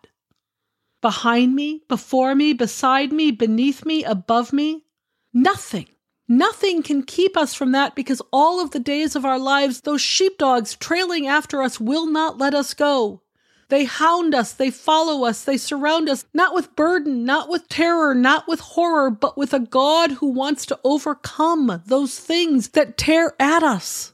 Behind 1.02 1.56
me, 1.56 1.82
before 1.88 2.36
me, 2.36 2.54
beside 2.54 3.12
me, 3.12 3.32
beneath 3.32 3.86
me, 3.86 4.04
above 4.04 4.54
me, 4.54 4.86
nothing, 5.34 5.88
nothing 6.28 6.84
can 6.84 7.02
keep 7.02 7.36
us 7.36 7.56
from 7.56 7.72
that 7.72 7.96
because 7.96 8.22
all 8.32 8.62
of 8.62 8.72
the 8.72 8.80
days 8.80 9.16
of 9.16 9.26
our 9.26 9.40
lives, 9.40 9.82
those 9.82 10.02
sheepdogs 10.02 10.76
trailing 10.76 11.28
after 11.28 11.64
us 11.64 11.80
will 11.80 12.06
not 12.06 12.38
let 12.38 12.54
us 12.54 12.76
go. 12.76 13.24
They 13.70 13.86
hound 13.86 14.36
us, 14.36 14.52
they 14.52 14.70
follow 14.70 15.24
us, 15.24 15.46
they 15.46 15.56
surround 15.56 16.10
us, 16.10 16.26
not 16.34 16.54
with 16.54 16.76
burden, 16.76 17.24
not 17.24 17.48
with 17.48 17.70
terror, 17.70 18.14
not 18.14 18.46
with 18.46 18.60
horror, 18.60 19.10
but 19.10 19.38
with 19.38 19.54
a 19.54 19.62
God 19.62 20.12
who 20.12 20.28
wants 20.28 20.66
to 20.66 20.80
overcome 20.84 21.82
those 21.86 22.20
things 22.20 22.70
that 22.70 22.98
tear 22.98 23.34
at 23.40 23.64
us. 23.64 24.14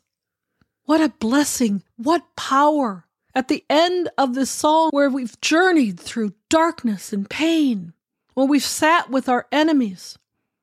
What 0.84 1.02
a 1.02 1.10
blessing, 1.10 1.82
what 1.98 2.24
power, 2.36 3.07
At 3.38 3.50
the 3.50 3.64
end 3.70 4.10
of 4.18 4.34
this 4.34 4.50
song, 4.50 4.90
where 4.90 5.12
we've 5.12 5.40
journeyed 5.42 6.00
through 6.00 6.34
darkness 6.50 7.14
and 7.14 7.30
pain, 7.30 7.94
when 8.34 8.48
we've 8.48 8.64
sat 8.64 9.12
with 9.12 9.30
our 9.30 9.46
enemies, 9.52 10.18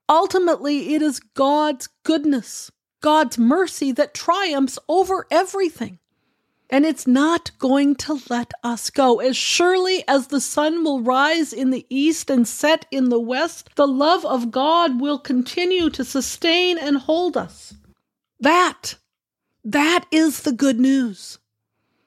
ultimately 0.08 0.92
it 0.92 1.00
is 1.00 1.20
God's 1.20 1.88
goodness, 2.02 2.72
God's 3.00 3.38
mercy 3.38 3.92
that 3.92 4.12
triumphs 4.12 4.76
over 4.88 5.28
everything. 5.30 6.00
And 6.68 6.84
it's 6.84 7.06
not 7.06 7.56
going 7.60 7.94
to 7.94 8.20
let 8.28 8.50
us 8.64 8.90
go. 8.90 9.20
As 9.20 9.36
surely 9.36 10.02
as 10.08 10.26
the 10.26 10.40
sun 10.40 10.82
will 10.82 11.00
rise 11.00 11.52
in 11.52 11.70
the 11.70 11.86
east 11.88 12.28
and 12.28 12.46
set 12.46 12.86
in 12.90 13.08
the 13.08 13.20
west, 13.20 13.70
the 13.76 13.86
love 13.86 14.24
of 14.24 14.50
God 14.50 15.00
will 15.00 15.20
continue 15.20 15.90
to 15.90 16.04
sustain 16.04 16.78
and 16.78 16.96
hold 16.96 17.36
us. 17.36 17.74
That, 18.40 18.96
that 19.62 20.06
is 20.10 20.40
the 20.40 20.52
good 20.52 20.80
news. 20.80 21.38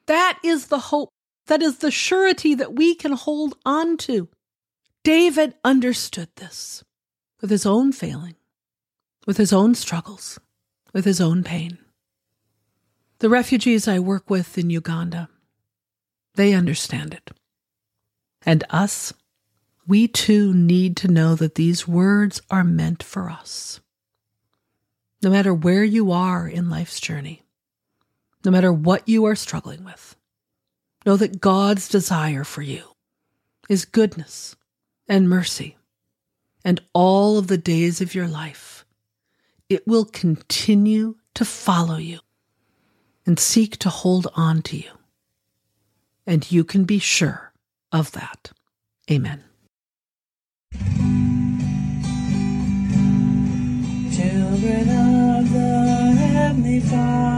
That 0.07 0.39
is 0.43 0.67
the 0.67 0.79
hope. 0.79 1.09
That 1.47 1.61
is 1.61 1.77
the 1.77 1.91
surety 1.91 2.55
that 2.55 2.73
we 2.73 2.95
can 2.95 3.13
hold 3.13 3.55
on 3.65 3.97
to. 3.97 4.27
David 5.03 5.53
understood 5.63 6.29
this 6.35 6.83
with 7.41 7.49
his 7.49 7.65
own 7.65 7.91
failing, 7.91 8.35
with 9.25 9.37
his 9.37 9.53
own 9.53 9.75
struggles, 9.75 10.39
with 10.93 11.05
his 11.05 11.21
own 11.21 11.43
pain. 11.43 11.77
The 13.19 13.29
refugees 13.29 13.87
I 13.87 13.99
work 13.99 14.29
with 14.29 14.57
in 14.57 14.69
Uganda, 14.69 15.29
they 16.35 16.53
understand 16.53 17.13
it. 17.13 17.31
And 18.45 18.63
us, 18.69 19.13
we 19.87 20.07
too 20.07 20.53
need 20.53 20.97
to 20.97 21.07
know 21.07 21.35
that 21.35 21.55
these 21.55 21.87
words 21.87 22.41
are 22.49 22.63
meant 22.63 23.01
for 23.01 23.29
us. 23.29 23.79
No 25.23 25.29
matter 25.29 25.53
where 25.53 25.83
you 25.83 26.11
are 26.11 26.47
in 26.47 26.69
life's 26.69 26.99
journey, 26.99 27.43
no 28.47 28.51
matter 28.51 28.71
what 28.71 29.09
you 29.09 29.25
are 29.25 29.35
struggling 29.35 29.83
with, 29.83 30.15
know 31.05 31.17
that 31.17 31.41
God's 31.41 31.89
desire 31.89 32.45
for 32.45 32.61
you 32.61 32.81
is 33.67 33.83
goodness 33.83 34.55
and 35.05 35.27
mercy, 35.27 35.75
and 36.63 36.79
all 36.93 37.37
of 37.37 37.47
the 37.47 37.57
days 37.57 37.99
of 37.99 38.15
your 38.15 38.25
life. 38.25 38.85
It 39.67 39.85
will 39.85 40.05
continue 40.05 41.15
to 41.33 41.43
follow 41.43 41.97
you 41.97 42.19
and 43.25 43.37
seek 43.37 43.75
to 43.79 43.89
hold 43.89 44.27
on 44.33 44.61
to 44.61 44.77
you. 44.77 44.91
And 46.25 46.49
you 46.49 46.63
can 46.63 46.85
be 46.85 46.99
sure 46.99 47.51
of 47.91 48.13
that. 48.13 48.53
Amen. 49.11 49.43
Children 54.15 54.89
of 54.89 55.51
the 55.51 56.15
Heavenly 56.15 56.79
Father, 56.79 57.36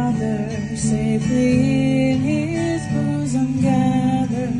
safely 0.79 2.11
in 2.11 2.21
His 2.21 2.81
bosom 2.93 3.61
gather, 3.61 4.51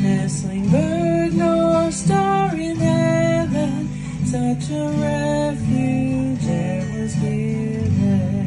nestling 0.00 0.68
bird 0.70 1.34
nor 1.34 1.90
star 1.90 2.54
in 2.54 2.76
heaven, 2.76 3.88
such 4.24 4.70
a 4.70 4.88
refuge 5.02 6.40
there 6.46 6.86
was 6.94 7.14
given. 7.16 8.46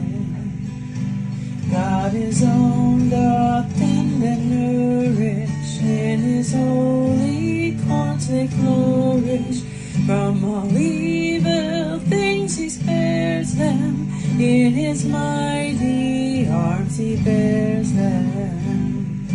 God 1.69 2.13
his 2.13 2.41
own 2.41 3.09
doth 3.09 3.77
tend 3.77 4.23
and 4.23 4.49
nourish, 4.49 5.81
in 5.81 6.19
his 6.19 6.53
holy 6.53 7.77
corns 7.85 8.27
they 8.29 8.47
flourish. 8.47 9.61
From 10.05 10.43
all 10.45 10.77
evil 10.77 11.99
things 11.99 12.57
he 12.57 12.69
spares 12.69 13.53
them, 13.55 14.07
in 14.39 14.71
his 14.71 15.05
mighty 15.05 15.68
bears 16.99 17.93
them. 17.93 19.25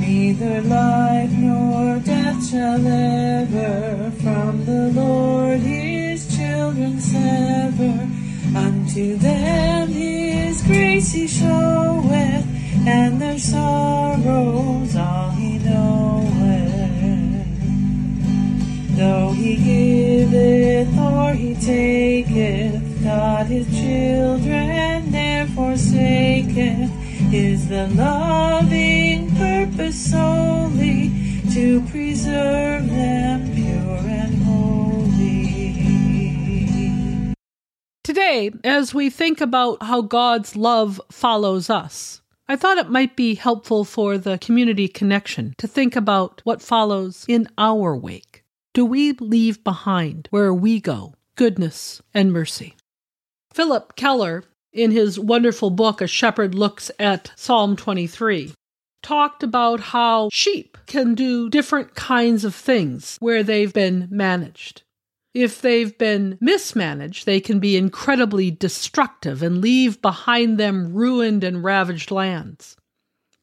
Neither 0.00 0.62
life 0.62 1.30
nor 1.32 1.98
death 1.98 2.48
shall 2.48 2.86
ever 2.86 4.10
from 4.22 4.64
the 4.64 4.90
Lord 4.94 5.60
his 5.60 6.34
children 6.34 6.98
sever. 7.00 8.08
Unto 8.56 9.16
them 9.16 9.88
his 9.88 10.62
grace 10.62 11.12
he 11.12 11.26
showeth, 11.26 12.46
and 12.86 13.20
their 13.20 13.38
sorrows 13.38 14.96
all 14.96 15.30
he 15.32 15.58
knoweth. 15.58 17.02
Though 18.96 19.32
he 19.32 19.56
giveth 19.56 20.98
or 20.98 21.34
he 21.34 21.54
taketh, 21.56 23.04
God 23.04 23.46
his 23.48 23.66
children 23.66 24.81
is 27.32 27.68
the 27.68 27.88
loving 27.88 29.34
purpose 29.36 30.10
solely 30.10 31.10
to 31.52 31.80
preserve 31.88 32.88
them 32.90 33.54
pure 33.54 33.98
and 34.06 34.42
holy. 34.42 35.72
Today, 38.04 38.50
as 38.64 38.92
we 38.92 39.08
think 39.08 39.40
about 39.40 39.82
how 39.82 40.02
God's 40.02 40.56
love 40.56 41.00
follows 41.10 41.70
us, 41.70 42.20
I 42.48 42.56
thought 42.56 42.76
it 42.76 42.90
might 42.90 43.16
be 43.16 43.34
helpful 43.34 43.84
for 43.84 44.18
the 44.18 44.36
community 44.38 44.88
connection 44.88 45.54
to 45.56 45.66
think 45.66 45.96
about 45.96 46.42
what 46.44 46.60
follows 46.60 47.24
in 47.28 47.48
our 47.56 47.96
wake. 47.96 48.44
Do 48.74 48.84
we 48.84 49.12
leave 49.12 49.64
behind 49.64 50.28
where 50.30 50.52
we 50.52 50.80
go 50.80 51.14
goodness 51.36 52.02
and 52.12 52.30
mercy? 52.30 52.74
Philip 53.54 53.96
Keller, 53.96 54.44
in 54.72 54.90
his 54.90 55.18
wonderful 55.18 55.70
book, 55.70 56.00
A 56.00 56.06
Shepherd 56.06 56.54
Looks 56.54 56.90
at 56.98 57.32
Psalm 57.36 57.76
23, 57.76 58.54
talked 59.02 59.42
about 59.42 59.80
how 59.80 60.28
sheep 60.32 60.78
can 60.86 61.14
do 61.14 61.50
different 61.50 61.94
kinds 61.94 62.44
of 62.44 62.54
things 62.54 63.16
where 63.20 63.42
they've 63.42 63.72
been 63.72 64.08
managed. 64.10 64.82
If 65.34 65.62
they've 65.62 65.96
been 65.96 66.36
mismanaged, 66.40 67.24
they 67.26 67.40
can 67.40 67.58
be 67.58 67.76
incredibly 67.76 68.50
destructive 68.50 69.42
and 69.42 69.60
leave 69.60 70.02
behind 70.02 70.58
them 70.58 70.92
ruined 70.92 71.42
and 71.42 71.64
ravaged 71.64 72.10
lands. 72.10 72.76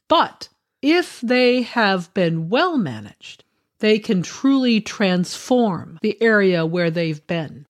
But 0.07 0.49
if 0.81 1.19
they 1.21 1.63
have 1.63 2.13
been 2.13 2.49
well 2.49 2.77
managed, 2.77 3.43
they 3.79 3.97
can 3.97 4.21
truly 4.21 4.81
transform 4.81 5.97
the 6.01 6.21
area 6.21 6.65
where 6.65 6.91
they've 6.91 7.25
been. 7.25 7.65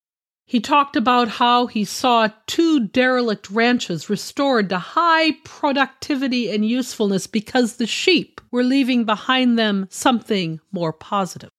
He 0.50 0.60
talked 0.60 0.96
about 0.96 1.28
how 1.28 1.68
he 1.68 1.86
saw 1.86 2.30
two 2.48 2.88
derelict 2.88 3.52
ranches 3.52 4.10
restored 4.10 4.68
to 4.70 4.80
high 4.80 5.34
productivity 5.44 6.50
and 6.50 6.66
usefulness 6.68 7.28
because 7.28 7.76
the 7.76 7.86
sheep 7.86 8.42
were 8.50 8.64
leaving 8.64 9.06
behind 9.06 9.60
them 9.60 9.86
something 9.92 10.60
more 10.72 10.92
positive. 10.92 11.52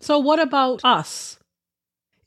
So, 0.00 0.18
what 0.18 0.40
about 0.40 0.80
us? 0.82 1.38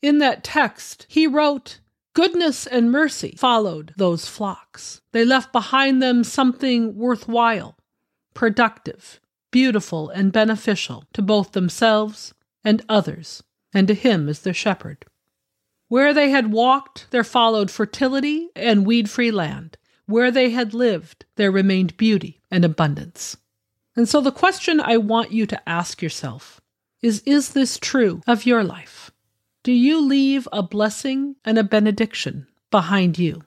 In 0.00 0.16
that 0.16 0.42
text, 0.42 1.04
he 1.10 1.26
wrote, 1.26 1.80
Goodness 2.14 2.66
and 2.66 2.90
mercy 2.90 3.34
followed 3.36 3.92
those 3.98 4.26
flocks. 4.26 5.02
They 5.12 5.26
left 5.26 5.52
behind 5.52 6.02
them 6.02 6.24
something 6.24 6.96
worthwhile, 6.96 7.76
productive, 8.32 9.20
beautiful, 9.50 10.08
and 10.08 10.32
beneficial 10.32 11.04
to 11.12 11.20
both 11.20 11.52
themselves 11.52 12.32
and 12.64 12.82
others, 12.88 13.42
and 13.74 13.86
to 13.88 13.94
him 13.94 14.30
as 14.30 14.38
their 14.38 14.54
shepherd. 14.54 15.04
Where 15.92 16.14
they 16.14 16.30
had 16.30 16.52
walked, 16.52 17.06
there 17.10 17.22
followed 17.22 17.70
fertility 17.70 18.48
and 18.56 18.86
weed 18.86 19.10
free 19.10 19.30
land. 19.30 19.76
Where 20.06 20.30
they 20.30 20.48
had 20.48 20.72
lived, 20.72 21.26
there 21.36 21.50
remained 21.50 21.98
beauty 21.98 22.40
and 22.50 22.64
abundance. 22.64 23.36
And 23.94 24.08
so 24.08 24.22
the 24.22 24.32
question 24.32 24.80
I 24.80 24.96
want 24.96 25.32
you 25.32 25.44
to 25.44 25.68
ask 25.68 26.00
yourself 26.00 26.62
is 27.02 27.22
Is 27.26 27.50
this 27.50 27.76
true 27.76 28.22
of 28.26 28.46
your 28.46 28.64
life? 28.64 29.10
Do 29.64 29.70
you 29.70 30.00
leave 30.00 30.48
a 30.50 30.62
blessing 30.62 31.36
and 31.44 31.58
a 31.58 31.62
benediction 31.62 32.46
behind 32.70 33.18
you? 33.18 33.42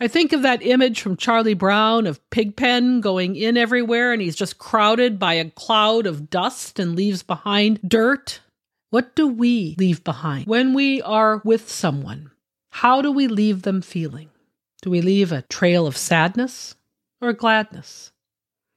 I 0.00 0.08
think 0.08 0.32
of 0.32 0.42
that 0.42 0.66
image 0.66 1.00
from 1.00 1.16
Charlie 1.16 1.54
Brown 1.54 2.08
of 2.08 2.28
Pigpen 2.30 3.00
going 3.00 3.36
in 3.36 3.56
everywhere 3.56 4.12
and 4.12 4.20
he's 4.20 4.34
just 4.34 4.58
crowded 4.58 5.20
by 5.20 5.34
a 5.34 5.50
cloud 5.50 6.08
of 6.08 6.28
dust 6.28 6.80
and 6.80 6.96
leaves 6.96 7.22
behind 7.22 7.78
dirt. 7.88 8.40
What 8.90 9.14
do 9.14 9.28
we 9.28 9.74
leave 9.78 10.02
behind 10.02 10.46
when 10.46 10.72
we 10.72 11.02
are 11.02 11.42
with 11.44 11.70
someone? 11.70 12.30
How 12.70 13.02
do 13.02 13.12
we 13.12 13.28
leave 13.28 13.60
them 13.60 13.82
feeling? 13.82 14.30
Do 14.80 14.88
we 14.88 15.02
leave 15.02 15.30
a 15.30 15.42
trail 15.42 15.86
of 15.86 15.96
sadness 15.96 16.74
or 17.20 17.34
gladness? 17.34 18.12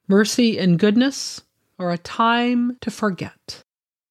Mercy 0.09 0.59
and 0.59 0.77
goodness 0.77 1.41
or 1.77 1.91
a 1.91 1.97
time 1.97 2.77
to 2.81 2.91
forget? 2.91 3.63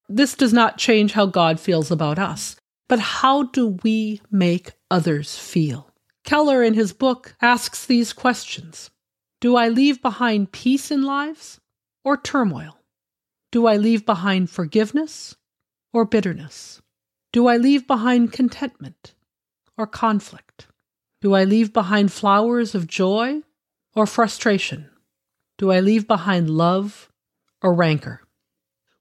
This 0.09 0.35
does 0.35 0.55
not 0.55 0.79
change 0.79 1.13
how 1.13 1.27
God 1.27 1.61
feels 1.61 1.91
about 1.91 2.19
us, 2.19 2.57
but 2.89 2.99
how 2.99 3.43
do 3.43 3.79
we 3.83 4.23
make 4.31 4.73
others 4.91 5.37
feel? 5.37 5.91
Keller, 6.25 6.63
in 6.63 6.73
his 6.73 6.95
book, 6.95 7.35
asks 7.43 7.85
these 7.85 8.15
questions 8.15 8.89
Do 9.41 9.57
I 9.57 9.69
leave 9.69 10.01
behind 10.01 10.53
peace 10.53 10.91
in 10.91 11.03
lives 11.03 11.61
or 12.05 12.17
turmoil? 12.17 12.79
Do 13.53 13.67
I 13.67 13.77
leave 13.77 14.07
behind 14.07 14.49
forgiveness 14.49 15.37
or 15.93 16.05
bitterness? 16.05 16.81
Do 17.33 17.47
I 17.47 17.57
leave 17.57 17.87
behind 17.87 18.33
contentment 18.33 19.15
or 19.77 19.87
conflict? 19.87 20.67
Do 21.21 21.35
I 21.35 21.45
leave 21.45 21.73
behind 21.73 22.13
flowers 22.13 22.75
of 22.75 22.87
joy 22.87 23.43
or 23.95 24.07
frustration? 24.07 24.91
Do 25.59 25.71
I 25.71 25.81
leave 25.81 26.09
behind 26.09 26.51
love 26.51 27.11
or 27.63 27.75
rancor? 27.75 28.23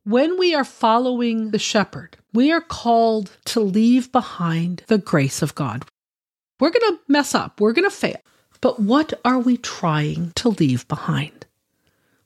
When 0.03 0.37
we 0.39 0.53
are 0.53 0.63
following 0.63 1.51
the 1.51 1.59
shepherd, 1.59 2.17
we 2.33 2.51
are 2.51 2.61
called 2.61 3.37
to 3.45 3.59
leave 3.59 4.11
behind 4.11 4.83
the 4.87 4.97
grace 4.97 5.41
of 5.41 5.55
God. 5.55 5.85
We're 6.59 6.71
going 6.71 6.97
to 6.97 6.99
mess 7.07 7.33
up, 7.33 7.61
we're 7.61 7.73
going 7.73 7.89
to 7.89 7.95
fail. 7.95 8.19
But 8.61 8.79
what 8.79 9.13
are 9.23 9.39
we 9.39 9.57
trying 9.57 10.31
to 10.35 10.49
leave 10.49 10.87
behind? 10.87 11.45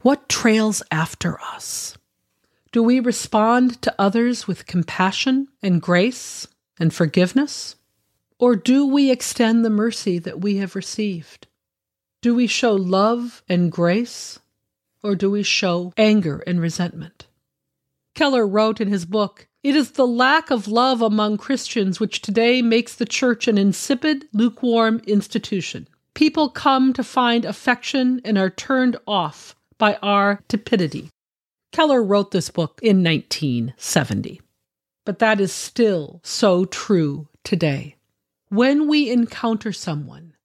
What 0.02 0.28
trails 0.28 0.82
after 0.92 1.40
us? 1.40 1.98
Do 2.74 2.82
we 2.82 3.00
respond 3.00 3.84
to 3.84 3.94
others 4.00 4.48
with 4.48 4.66
compassion 4.66 5.48
and 5.62 5.80
grace 5.80 6.48
and 6.80 6.92
forgiveness? 6.92 7.76
Or 8.40 8.56
do 8.56 8.88
we 8.88 9.12
extend 9.12 9.64
the 9.64 9.70
mercy 9.70 10.18
that 10.18 10.42
we 10.42 10.58
have 10.58 10.76
received? 10.76 11.46
Do 12.24 12.34
we 12.34 12.48
show 12.48 12.74
love 12.74 13.44
and 13.48 13.72
grace? 13.72 14.40
Or 15.04 15.14
do 15.14 15.30
we 15.30 15.44
show 15.44 15.94
anger 15.98 16.44
and 16.48 16.60
resentment? 16.60 17.28
Keller 18.16 18.48
wrote 18.48 18.82
in 18.82 18.88
his 18.88 19.06
book, 19.06 19.48
It 19.62 19.76
is 19.76 19.92
the 19.92 20.08
lack 20.08 20.50
of 20.50 20.68
love 20.68 21.04
among 21.04 21.38
Christians 21.38 22.00
which 22.00 22.24
today 22.24 22.64
makes 22.64 22.96
the 22.96 23.06
church 23.06 23.48
an 23.48 23.60
insipid, 23.60 24.26
lukewarm 24.34 25.00
institution. 25.06 25.88
People 26.16 26.50
come 26.50 26.92
to 26.94 27.04
find 27.04 27.46
affection 27.46 28.20
and 28.26 28.36
are 28.36 28.50
turned 28.50 28.98
off 29.06 29.56
by 29.78 29.94
our 30.02 30.42
tepidity. 30.48 31.13
Keller 31.74 32.04
wrote 32.04 32.30
this 32.30 32.52
book 32.52 32.80
in 32.84 33.04
1970. 33.04 34.40
But 35.06 35.20
that 35.20 35.42
is 35.42 35.52
still 35.52 36.22
so 36.24 36.66
true 36.66 37.28
today. 37.44 37.98
When 38.50 38.88
we 38.88 39.12
encounter 39.12 39.74
someone, 39.74 40.36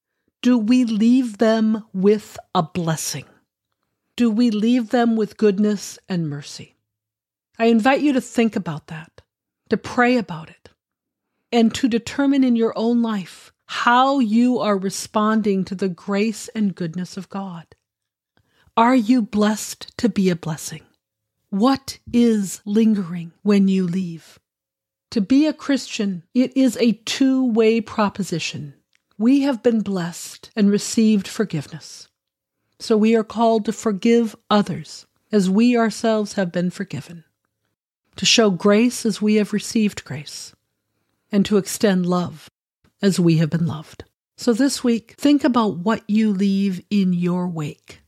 do 0.41 0.57
we 0.57 0.85
leave 0.85 1.37
them 1.37 1.85
with 1.93 2.39
a 2.55 2.63
blessing? 2.63 3.27
Do 4.17 4.31
we 4.31 4.51
leave 4.51 4.89
them 4.89 5.17
with 5.17 5.37
goodness 5.37 5.99
and 6.09 6.31
mercy? 6.31 6.77
I 7.59 7.67
invite 7.67 8.01
you 8.01 8.15
to 8.15 8.21
think 8.23 8.57
about 8.57 8.87
that, 8.87 9.21
to 9.69 9.77
pray 9.77 10.17
about 10.17 10.49
it, 10.49 10.71
and 11.53 11.75
to 11.75 11.89
determine 11.89 12.43
in 12.43 12.57
your 12.57 12.73
own 12.75 13.03
life 13.03 13.53
how 13.67 14.19
you 14.19 14.61
are 14.61 14.79
responding 14.79 15.63
to 15.67 15.75
the 15.75 15.91
grace 15.91 16.49
and 16.55 16.75
goodness 16.75 17.19
of 17.19 17.29
God. 17.29 17.67
Are 18.79 18.97
you 18.97 19.21
blessed 19.21 19.93
to 19.99 20.09
be 20.09 20.31
a 20.31 20.37
blessing? 20.37 20.81
What 21.51 21.99
is 22.13 22.61
lingering 22.65 23.33
when 23.43 23.69
you 23.69 23.87
leave? 23.87 24.39
To 25.11 25.21
be 25.21 25.47
a 25.47 25.53
Christian, 25.53 26.25
it 26.35 26.57
is 26.57 26.77
a 26.77 26.93
two 27.05 27.45
way 27.45 27.81
proposition. 27.81 28.75
We 29.17 29.41
have 29.41 29.63
been 29.63 29.81
blessed 29.81 30.51
and 30.55 30.71
received 30.71 31.27
forgiveness. 31.27 32.09
So 32.79 32.97
we 32.97 33.17
are 33.17 33.25
called 33.25 33.65
to 33.65 33.73
forgive 33.73 34.37
others 34.51 35.07
as 35.33 35.51
we 35.51 35.77
ourselves 35.77 36.35
have 36.35 36.53
been 36.53 36.71
forgiven 36.71 37.25
to 38.19 38.27
show 38.27 38.51
grace 38.51 39.07
as 39.07 39.23
we 39.23 39.37
have 39.37 39.53
received 39.53 40.05
grace, 40.05 40.53
and 41.31 41.47
to 41.47 41.57
extend 41.57 42.05
love 42.05 42.51
as 43.01 43.21
we 43.21 43.39
have 43.39 43.49
been 43.49 43.67
loved. 43.67 44.03
So 44.37 44.53
this 44.53 44.83
week, 44.83 45.15
think 45.17 45.45
about 45.45 45.79
what 45.79 46.03
you 46.09 46.33
leave 46.33 46.83
in 46.91 47.13
your 47.13 47.47
wake. 47.47 48.01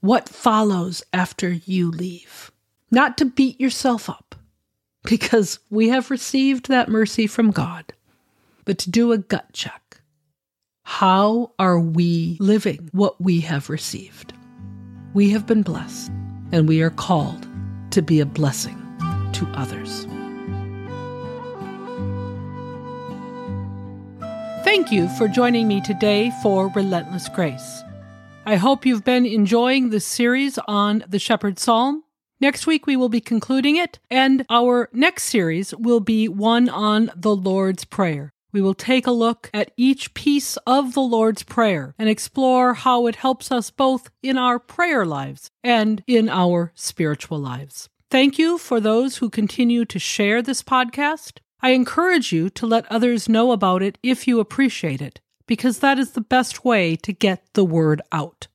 What 0.00 0.30
follows 0.30 1.02
after 1.12 1.50
you 1.50 1.90
leave? 1.90 2.50
Not 2.90 3.16
to 3.18 3.24
beat 3.24 3.60
yourself 3.60 4.10
up, 4.10 4.34
because 5.04 5.60
we 5.70 5.90
have 5.90 6.10
received 6.10 6.68
that 6.68 6.88
mercy 6.88 7.28
from 7.28 7.52
God, 7.52 7.92
but 8.64 8.78
to 8.78 8.90
do 8.90 9.12
a 9.12 9.18
gut 9.18 9.52
check. 9.52 10.00
How 10.82 11.52
are 11.60 11.78
we 11.78 12.36
living 12.40 12.88
what 12.90 13.20
we 13.20 13.40
have 13.42 13.70
received? 13.70 14.32
We 15.14 15.30
have 15.30 15.46
been 15.46 15.62
blessed, 15.62 16.10
and 16.50 16.68
we 16.68 16.82
are 16.82 16.90
called 16.90 17.46
to 17.92 18.02
be 18.02 18.18
a 18.18 18.26
blessing 18.26 18.76
to 19.34 19.46
others. 19.54 20.06
Thank 24.64 24.90
you 24.90 25.08
for 25.10 25.28
joining 25.28 25.68
me 25.68 25.80
today 25.80 26.32
for 26.42 26.68
Relentless 26.74 27.28
Grace. 27.28 27.82
I 28.46 28.56
hope 28.56 28.84
you've 28.84 29.04
been 29.04 29.26
enjoying 29.26 29.90
this 29.90 30.04
series 30.04 30.58
on 30.66 31.04
the 31.08 31.20
Shepherd's 31.20 31.62
Psalm. 31.62 32.02
Next 32.40 32.66
week, 32.66 32.86
we 32.86 32.96
will 32.96 33.10
be 33.10 33.20
concluding 33.20 33.76
it, 33.76 33.98
and 34.10 34.46
our 34.48 34.88
next 34.94 35.24
series 35.24 35.74
will 35.74 36.00
be 36.00 36.26
one 36.26 36.70
on 36.70 37.10
the 37.14 37.36
Lord's 37.36 37.84
Prayer. 37.84 38.32
We 38.50 38.62
will 38.62 38.74
take 38.74 39.06
a 39.06 39.12
look 39.12 39.50
at 39.52 39.72
each 39.76 40.14
piece 40.14 40.56
of 40.66 40.94
the 40.94 41.02
Lord's 41.02 41.42
Prayer 41.42 41.94
and 41.98 42.08
explore 42.08 42.72
how 42.72 43.06
it 43.06 43.16
helps 43.16 43.52
us 43.52 43.70
both 43.70 44.10
in 44.22 44.38
our 44.38 44.58
prayer 44.58 45.04
lives 45.04 45.50
and 45.62 46.02
in 46.06 46.30
our 46.30 46.72
spiritual 46.74 47.38
lives. 47.38 47.90
Thank 48.10 48.38
you 48.38 48.56
for 48.56 48.80
those 48.80 49.18
who 49.18 49.28
continue 49.28 49.84
to 49.84 49.98
share 49.98 50.40
this 50.40 50.62
podcast. 50.62 51.40
I 51.60 51.70
encourage 51.70 52.32
you 52.32 52.48
to 52.50 52.66
let 52.66 52.90
others 52.90 53.28
know 53.28 53.52
about 53.52 53.82
it 53.82 53.98
if 54.02 54.26
you 54.26 54.40
appreciate 54.40 55.02
it, 55.02 55.20
because 55.46 55.80
that 55.80 55.98
is 55.98 56.12
the 56.12 56.22
best 56.22 56.64
way 56.64 56.96
to 56.96 57.12
get 57.12 57.44
the 57.52 57.66
word 57.66 58.00
out. 58.10 58.48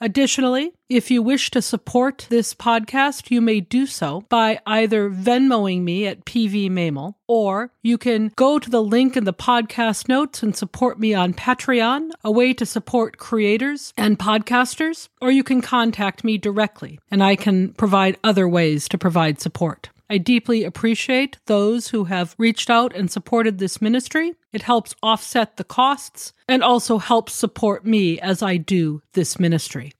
Additionally, 0.00 0.72
if 0.88 1.10
you 1.10 1.22
wish 1.22 1.50
to 1.50 1.60
support 1.60 2.26
this 2.30 2.54
podcast, 2.54 3.30
you 3.30 3.40
may 3.40 3.60
do 3.60 3.86
so 3.86 4.24
by 4.28 4.60
either 4.66 5.10
Venmoing 5.10 5.82
me 5.82 6.06
at 6.06 6.24
PV 6.24 7.14
or 7.26 7.72
you 7.82 7.98
can 7.98 8.32
go 8.36 8.58
to 8.58 8.70
the 8.70 8.82
link 8.82 9.16
in 9.16 9.24
the 9.24 9.34
podcast 9.34 10.08
notes 10.08 10.42
and 10.42 10.56
support 10.56 10.98
me 10.98 11.14
on 11.14 11.34
Patreon, 11.34 12.10
a 12.24 12.30
way 12.30 12.54
to 12.54 12.64
support 12.64 13.18
creators 13.18 13.92
and 13.96 14.18
podcasters, 14.18 15.08
or 15.20 15.30
you 15.30 15.42
can 15.42 15.60
contact 15.60 16.24
me 16.24 16.38
directly 16.38 17.00
and 17.10 17.22
I 17.22 17.36
can 17.36 17.72
provide 17.74 18.18
other 18.22 18.48
ways 18.48 18.88
to 18.88 18.98
provide 18.98 19.40
support. 19.40 19.90
I 20.10 20.16
deeply 20.18 20.64
appreciate 20.64 21.36
those 21.46 21.88
who 21.88 22.04
have 22.04 22.34
reached 22.38 22.70
out 22.70 22.96
and 22.96 23.10
supported 23.10 23.58
this 23.58 23.82
ministry. 23.82 24.34
It 24.52 24.62
helps 24.62 24.94
offset 25.02 25.56
the 25.56 25.64
costs 25.64 26.32
and 26.48 26.62
also 26.62 26.96
helps 26.98 27.34
support 27.34 27.84
me 27.84 28.18
as 28.20 28.42
I 28.42 28.56
do 28.56 29.02
this 29.12 29.38
ministry. 29.38 29.92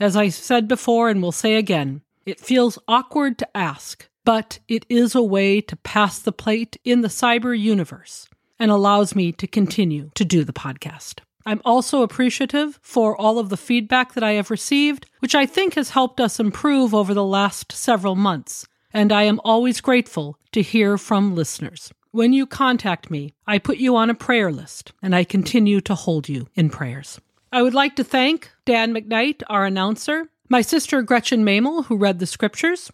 As 0.00 0.16
I 0.16 0.30
said 0.30 0.66
before 0.66 1.08
and 1.08 1.22
will 1.22 1.32
say 1.32 1.54
again, 1.54 2.02
it 2.26 2.40
feels 2.40 2.78
awkward 2.88 3.38
to 3.38 3.56
ask, 3.56 4.08
but 4.24 4.58
it 4.66 4.84
is 4.88 5.14
a 5.14 5.22
way 5.22 5.60
to 5.60 5.76
pass 5.76 6.18
the 6.18 6.32
plate 6.32 6.76
in 6.84 7.02
the 7.02 7.08
cyber 7.08 7.56
universe 7.56 8.28
and 8.58 8.70
allows 8.70 9.14
me 9.14 9.30
to 9.32 9.46
continue 9.46 10.10
to 10.16 10.24
do 10.24 10.42
the 10.42 10.52
podcast. 10.52 11.20
I'm 11.46 11.62
also 11.64 12.02
appreciative 12.02 12.78
for 12.82 13.20
all 13.20 13.38
of 13.38 13.48
the 13.48 13.56
feedback 13.56 14.14
that 14.14 14.22
I 14.22 14.32
have 14.32 14.50
received, 14.50 15.06
which 15.20 15.34
I 15.34 15.46
think 15.46 15.74
has 15.74 15.90
helped 15.90 16.20
us 16.20 16.38
improve 16.38 16.94
over 16.94 17.14
the 17.14 17.24
last 17.24 17.72
several 17.72 18.14
months 18.14 18.66
and 18.92 19.12
I 19.12 19.22
am 19.24 19.40
always 19.44 19.80
grateful 19.80 20.38
to 20.52 20.62
hear 20.62 20.98
from 20.98 21.34
listeners. 21.34 21.92
When 22.10 22.32
you 22.32 22.46
contact 22.46 23.10
me, 23.10 23.34
I 23.46 23.58
put 23.58 23.78
you 23.78 23.96
on 23.96 24.10
a 24.10 24.14
prayer 24.14 24.52
list, 24.52 24.92
and 25.02 25.14
I 25.14 25.24
continue 25.24 25.80
to 25.82 25.94
hold 25.94 26.28
you 26.28 26.48
in 26.54 26.68
prayers. 26.68 27.20
I 27.50 27.62
would 27.62 27.74
like 27.74 27.96
to 27.96 28.04
thank 28.04 28.50
Dan 28.64 28.94
McKnight, 28.94 29.42
our 29.48 29.64
announcer, 29.64 30.28
my 30.48 30.60
sister 30.60 31.02
Gretchen 31.02 31.44
Mehmel, 31.44 31.86
who 31.86 31.96
read 31.96 32.18
the 32.18 32.26
scriptures, 32.26 32.90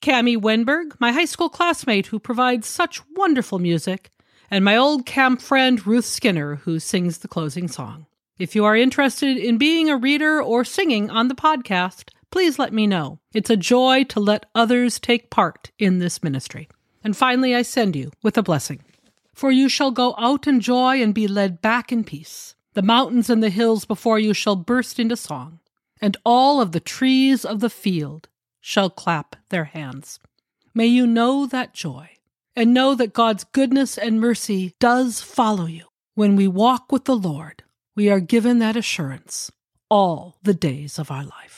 Camy 0.00 0.36
Wenberg, 0.36 0.92
my 1.00 1.12
high 1.12 1.24
school 1.24 1.48
classmate 1.48 2.06
who 2.06 2.18
provides 2.18 2.66
such 2.66 3.02
wonderful 3.16 3.58
music, 3.58 4.10
and 4.50 4.64
my 4.64 4.76
old 4.76 5.04
camp 5.04 5.42
friend 5.42 5.86
Ruth 5.86 6.04
Skinner, 6.04 6.56
who 6.56 6.78
sings 6.78 7.18
the 7.18 7.28
closing 7.28 7.68
song. 7.68 8.06
If 8.38 8.54
you 8.54 8.64
are 8.64 8.76
interested 8.76 9.36
in 9.36 9.58
being 9.58 9.90
a 9.90 9.96
reader 9.96 10.40
or 10.40 10.64
singing 10.64 11.10
on 11.10 11.28
the 11.28 11.34
podcast, 11.34 12.10
please 12.30 12.58
let 12.58 12.72
me 12.72 12.86
know. 12.86 13.20
It's 13.32 13.50
a 13.50 13.56
joy 13.56 14.04
to 14.04 14.20
let 14.20 14.46
others 14.54 14.98
take 14.98 15.30
part 15.30 15.70
in 15.78 15.98
this 15.98 16.22
ministry. 16.22 16.68
And 17.02 17.16
finally, 17.16 17.54
I 17.54 17.62
send 17.62 17.96
you 17.96 18.10
with 18.22 18.36
a 18.36 18.42
blessing. 18.42 18.82
For 19.34 19.50
you 19.50 19.68
shall 19.68 19.90
go 19.90 20.14
out 20.18 20.46
in 20.46 20.60
joy 20.60 21.00
and 21.00 21.14
be 21.14 21.28
led 21.28 21.62
back 21.62 21.92
in 21.92 22.04
peace. 22.04 22.54
The 22.74 22.82
mountains 22.82 23.30
and 23.30 23.42
the 23.42 23.50
hills 23.50 23.84
before 23.84 24.18
you 24.18 24.34
shall 24.34 24.56
burst 24.56 24.98
into 24.98 25.16
song, 25.16 25.60
and 26.00 26.16
all 26.24 26.60
of 26.60 26.72
the 26.72 26.80
trees 26.80 27.44
of 27.44 27.60
the 27.60 27.70
field 27.70 28.28
shall 28.60 28.90
clap 28.90 29.36
their 29.48 29.64
hands. 29.64 30.20
May 30.74 30.86
you 30.86 31.06
know 31.06 31.46
that 31.46 31.74
joy, 31.74 32.10
and 32.54 32.74
know 32.74 32.94
that 32.94 33.12
God's 33.12 33.44
goodness 33.44 33.96
and 33.96 34.20
mercy 34.20 34.74
does 34.78 35.20
follow 35.20 35.66
you. 35.66 35.86
When 36.14 36.36
we 36.36 36.48
walk 36.48 36.90
with 36.92 37.04
the 37.04 37.16
Lord, 37.16 37.62
we 37.94 38.10
are 38.10 38.20
given 38.20 38.58
that 38.58 38.76
assurance 38.76 39.50
all 39.88 40.38
the 40.42 40.54
days 40.54 40.98
of 40.98 41.10
our 41.10 41.24
life. 41.24 41.57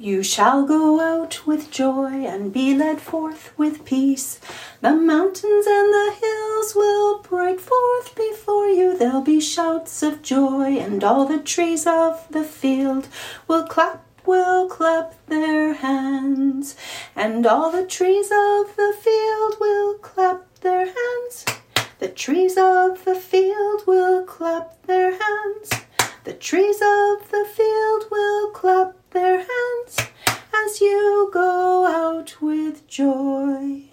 You 0.00 0.22
shall 0.22 0.64
go 0.64 1.00
out 1.00 1.44
with 1.44 1.72
joy 1.72 2.24
and 2.24 2.52
be 2.52 2.72
led 2.72 3.00
forth 3.00 3.52
with 3.58 3.84
peace. 3.84 4.38
The 4.80 4.94
mountains 4.94 5.66
and 5.66 5.92
the 5.92 6.14
hills 6.20 6.76
will 6.76 7.18
break 7.18 7.58
forth 7.58 8.14
before 8.14 8.68
you. 8.68 8.96
There'll 8.96 9.22
be 9.22 9.40
shouts 9.40 10.04
of 10.04 10.22
joy, 10.22 10.78
and 10.78 11.02
all 11.02 11.26
the 11.26 11.40
trees 11.40 11.84
of 11.84 12.24
the 12.30 12.44
field 12.44 13.08
will 13.48 13.66
clap, 13.66 14.06
will 14.24 14.68
clap 14.68 15.14
their 15.26 15.74
hands. 15.74 16.76
And 17.16 17.44
all 17.44 17.72
the 17.72 17.84
trees 17.84 18.26
of 18.26 18.76
the 18.76 18.94
field 19.00 19.56
will 19.58 19.94
clap 19.94 20.60
their 20.60 20.86
hands. 20.86 21.44
The 21.98 22.08
trees 22.08 22.56
of 22.56 23.04
the 23.04 23.16
field 23.16 23.82
will 23.84 24.22
clap 24.22 24.80
their 24.86 25.10
hands. 25.10 25.87
The 26.28 26.34
trees 26.34 26.76
of 26.76 27.30
the 27.30 27.46
field 27.56 28.04
will 28.10 28.50
clap 28.50 28.94
their 29.12 29.38
hands 29.38 29.96
as 30.54 30.78
you 30.78 31.30
go 31.32 31.86
out 31.86 32.42
with 32.42 32.86
joy. 32.86 33.84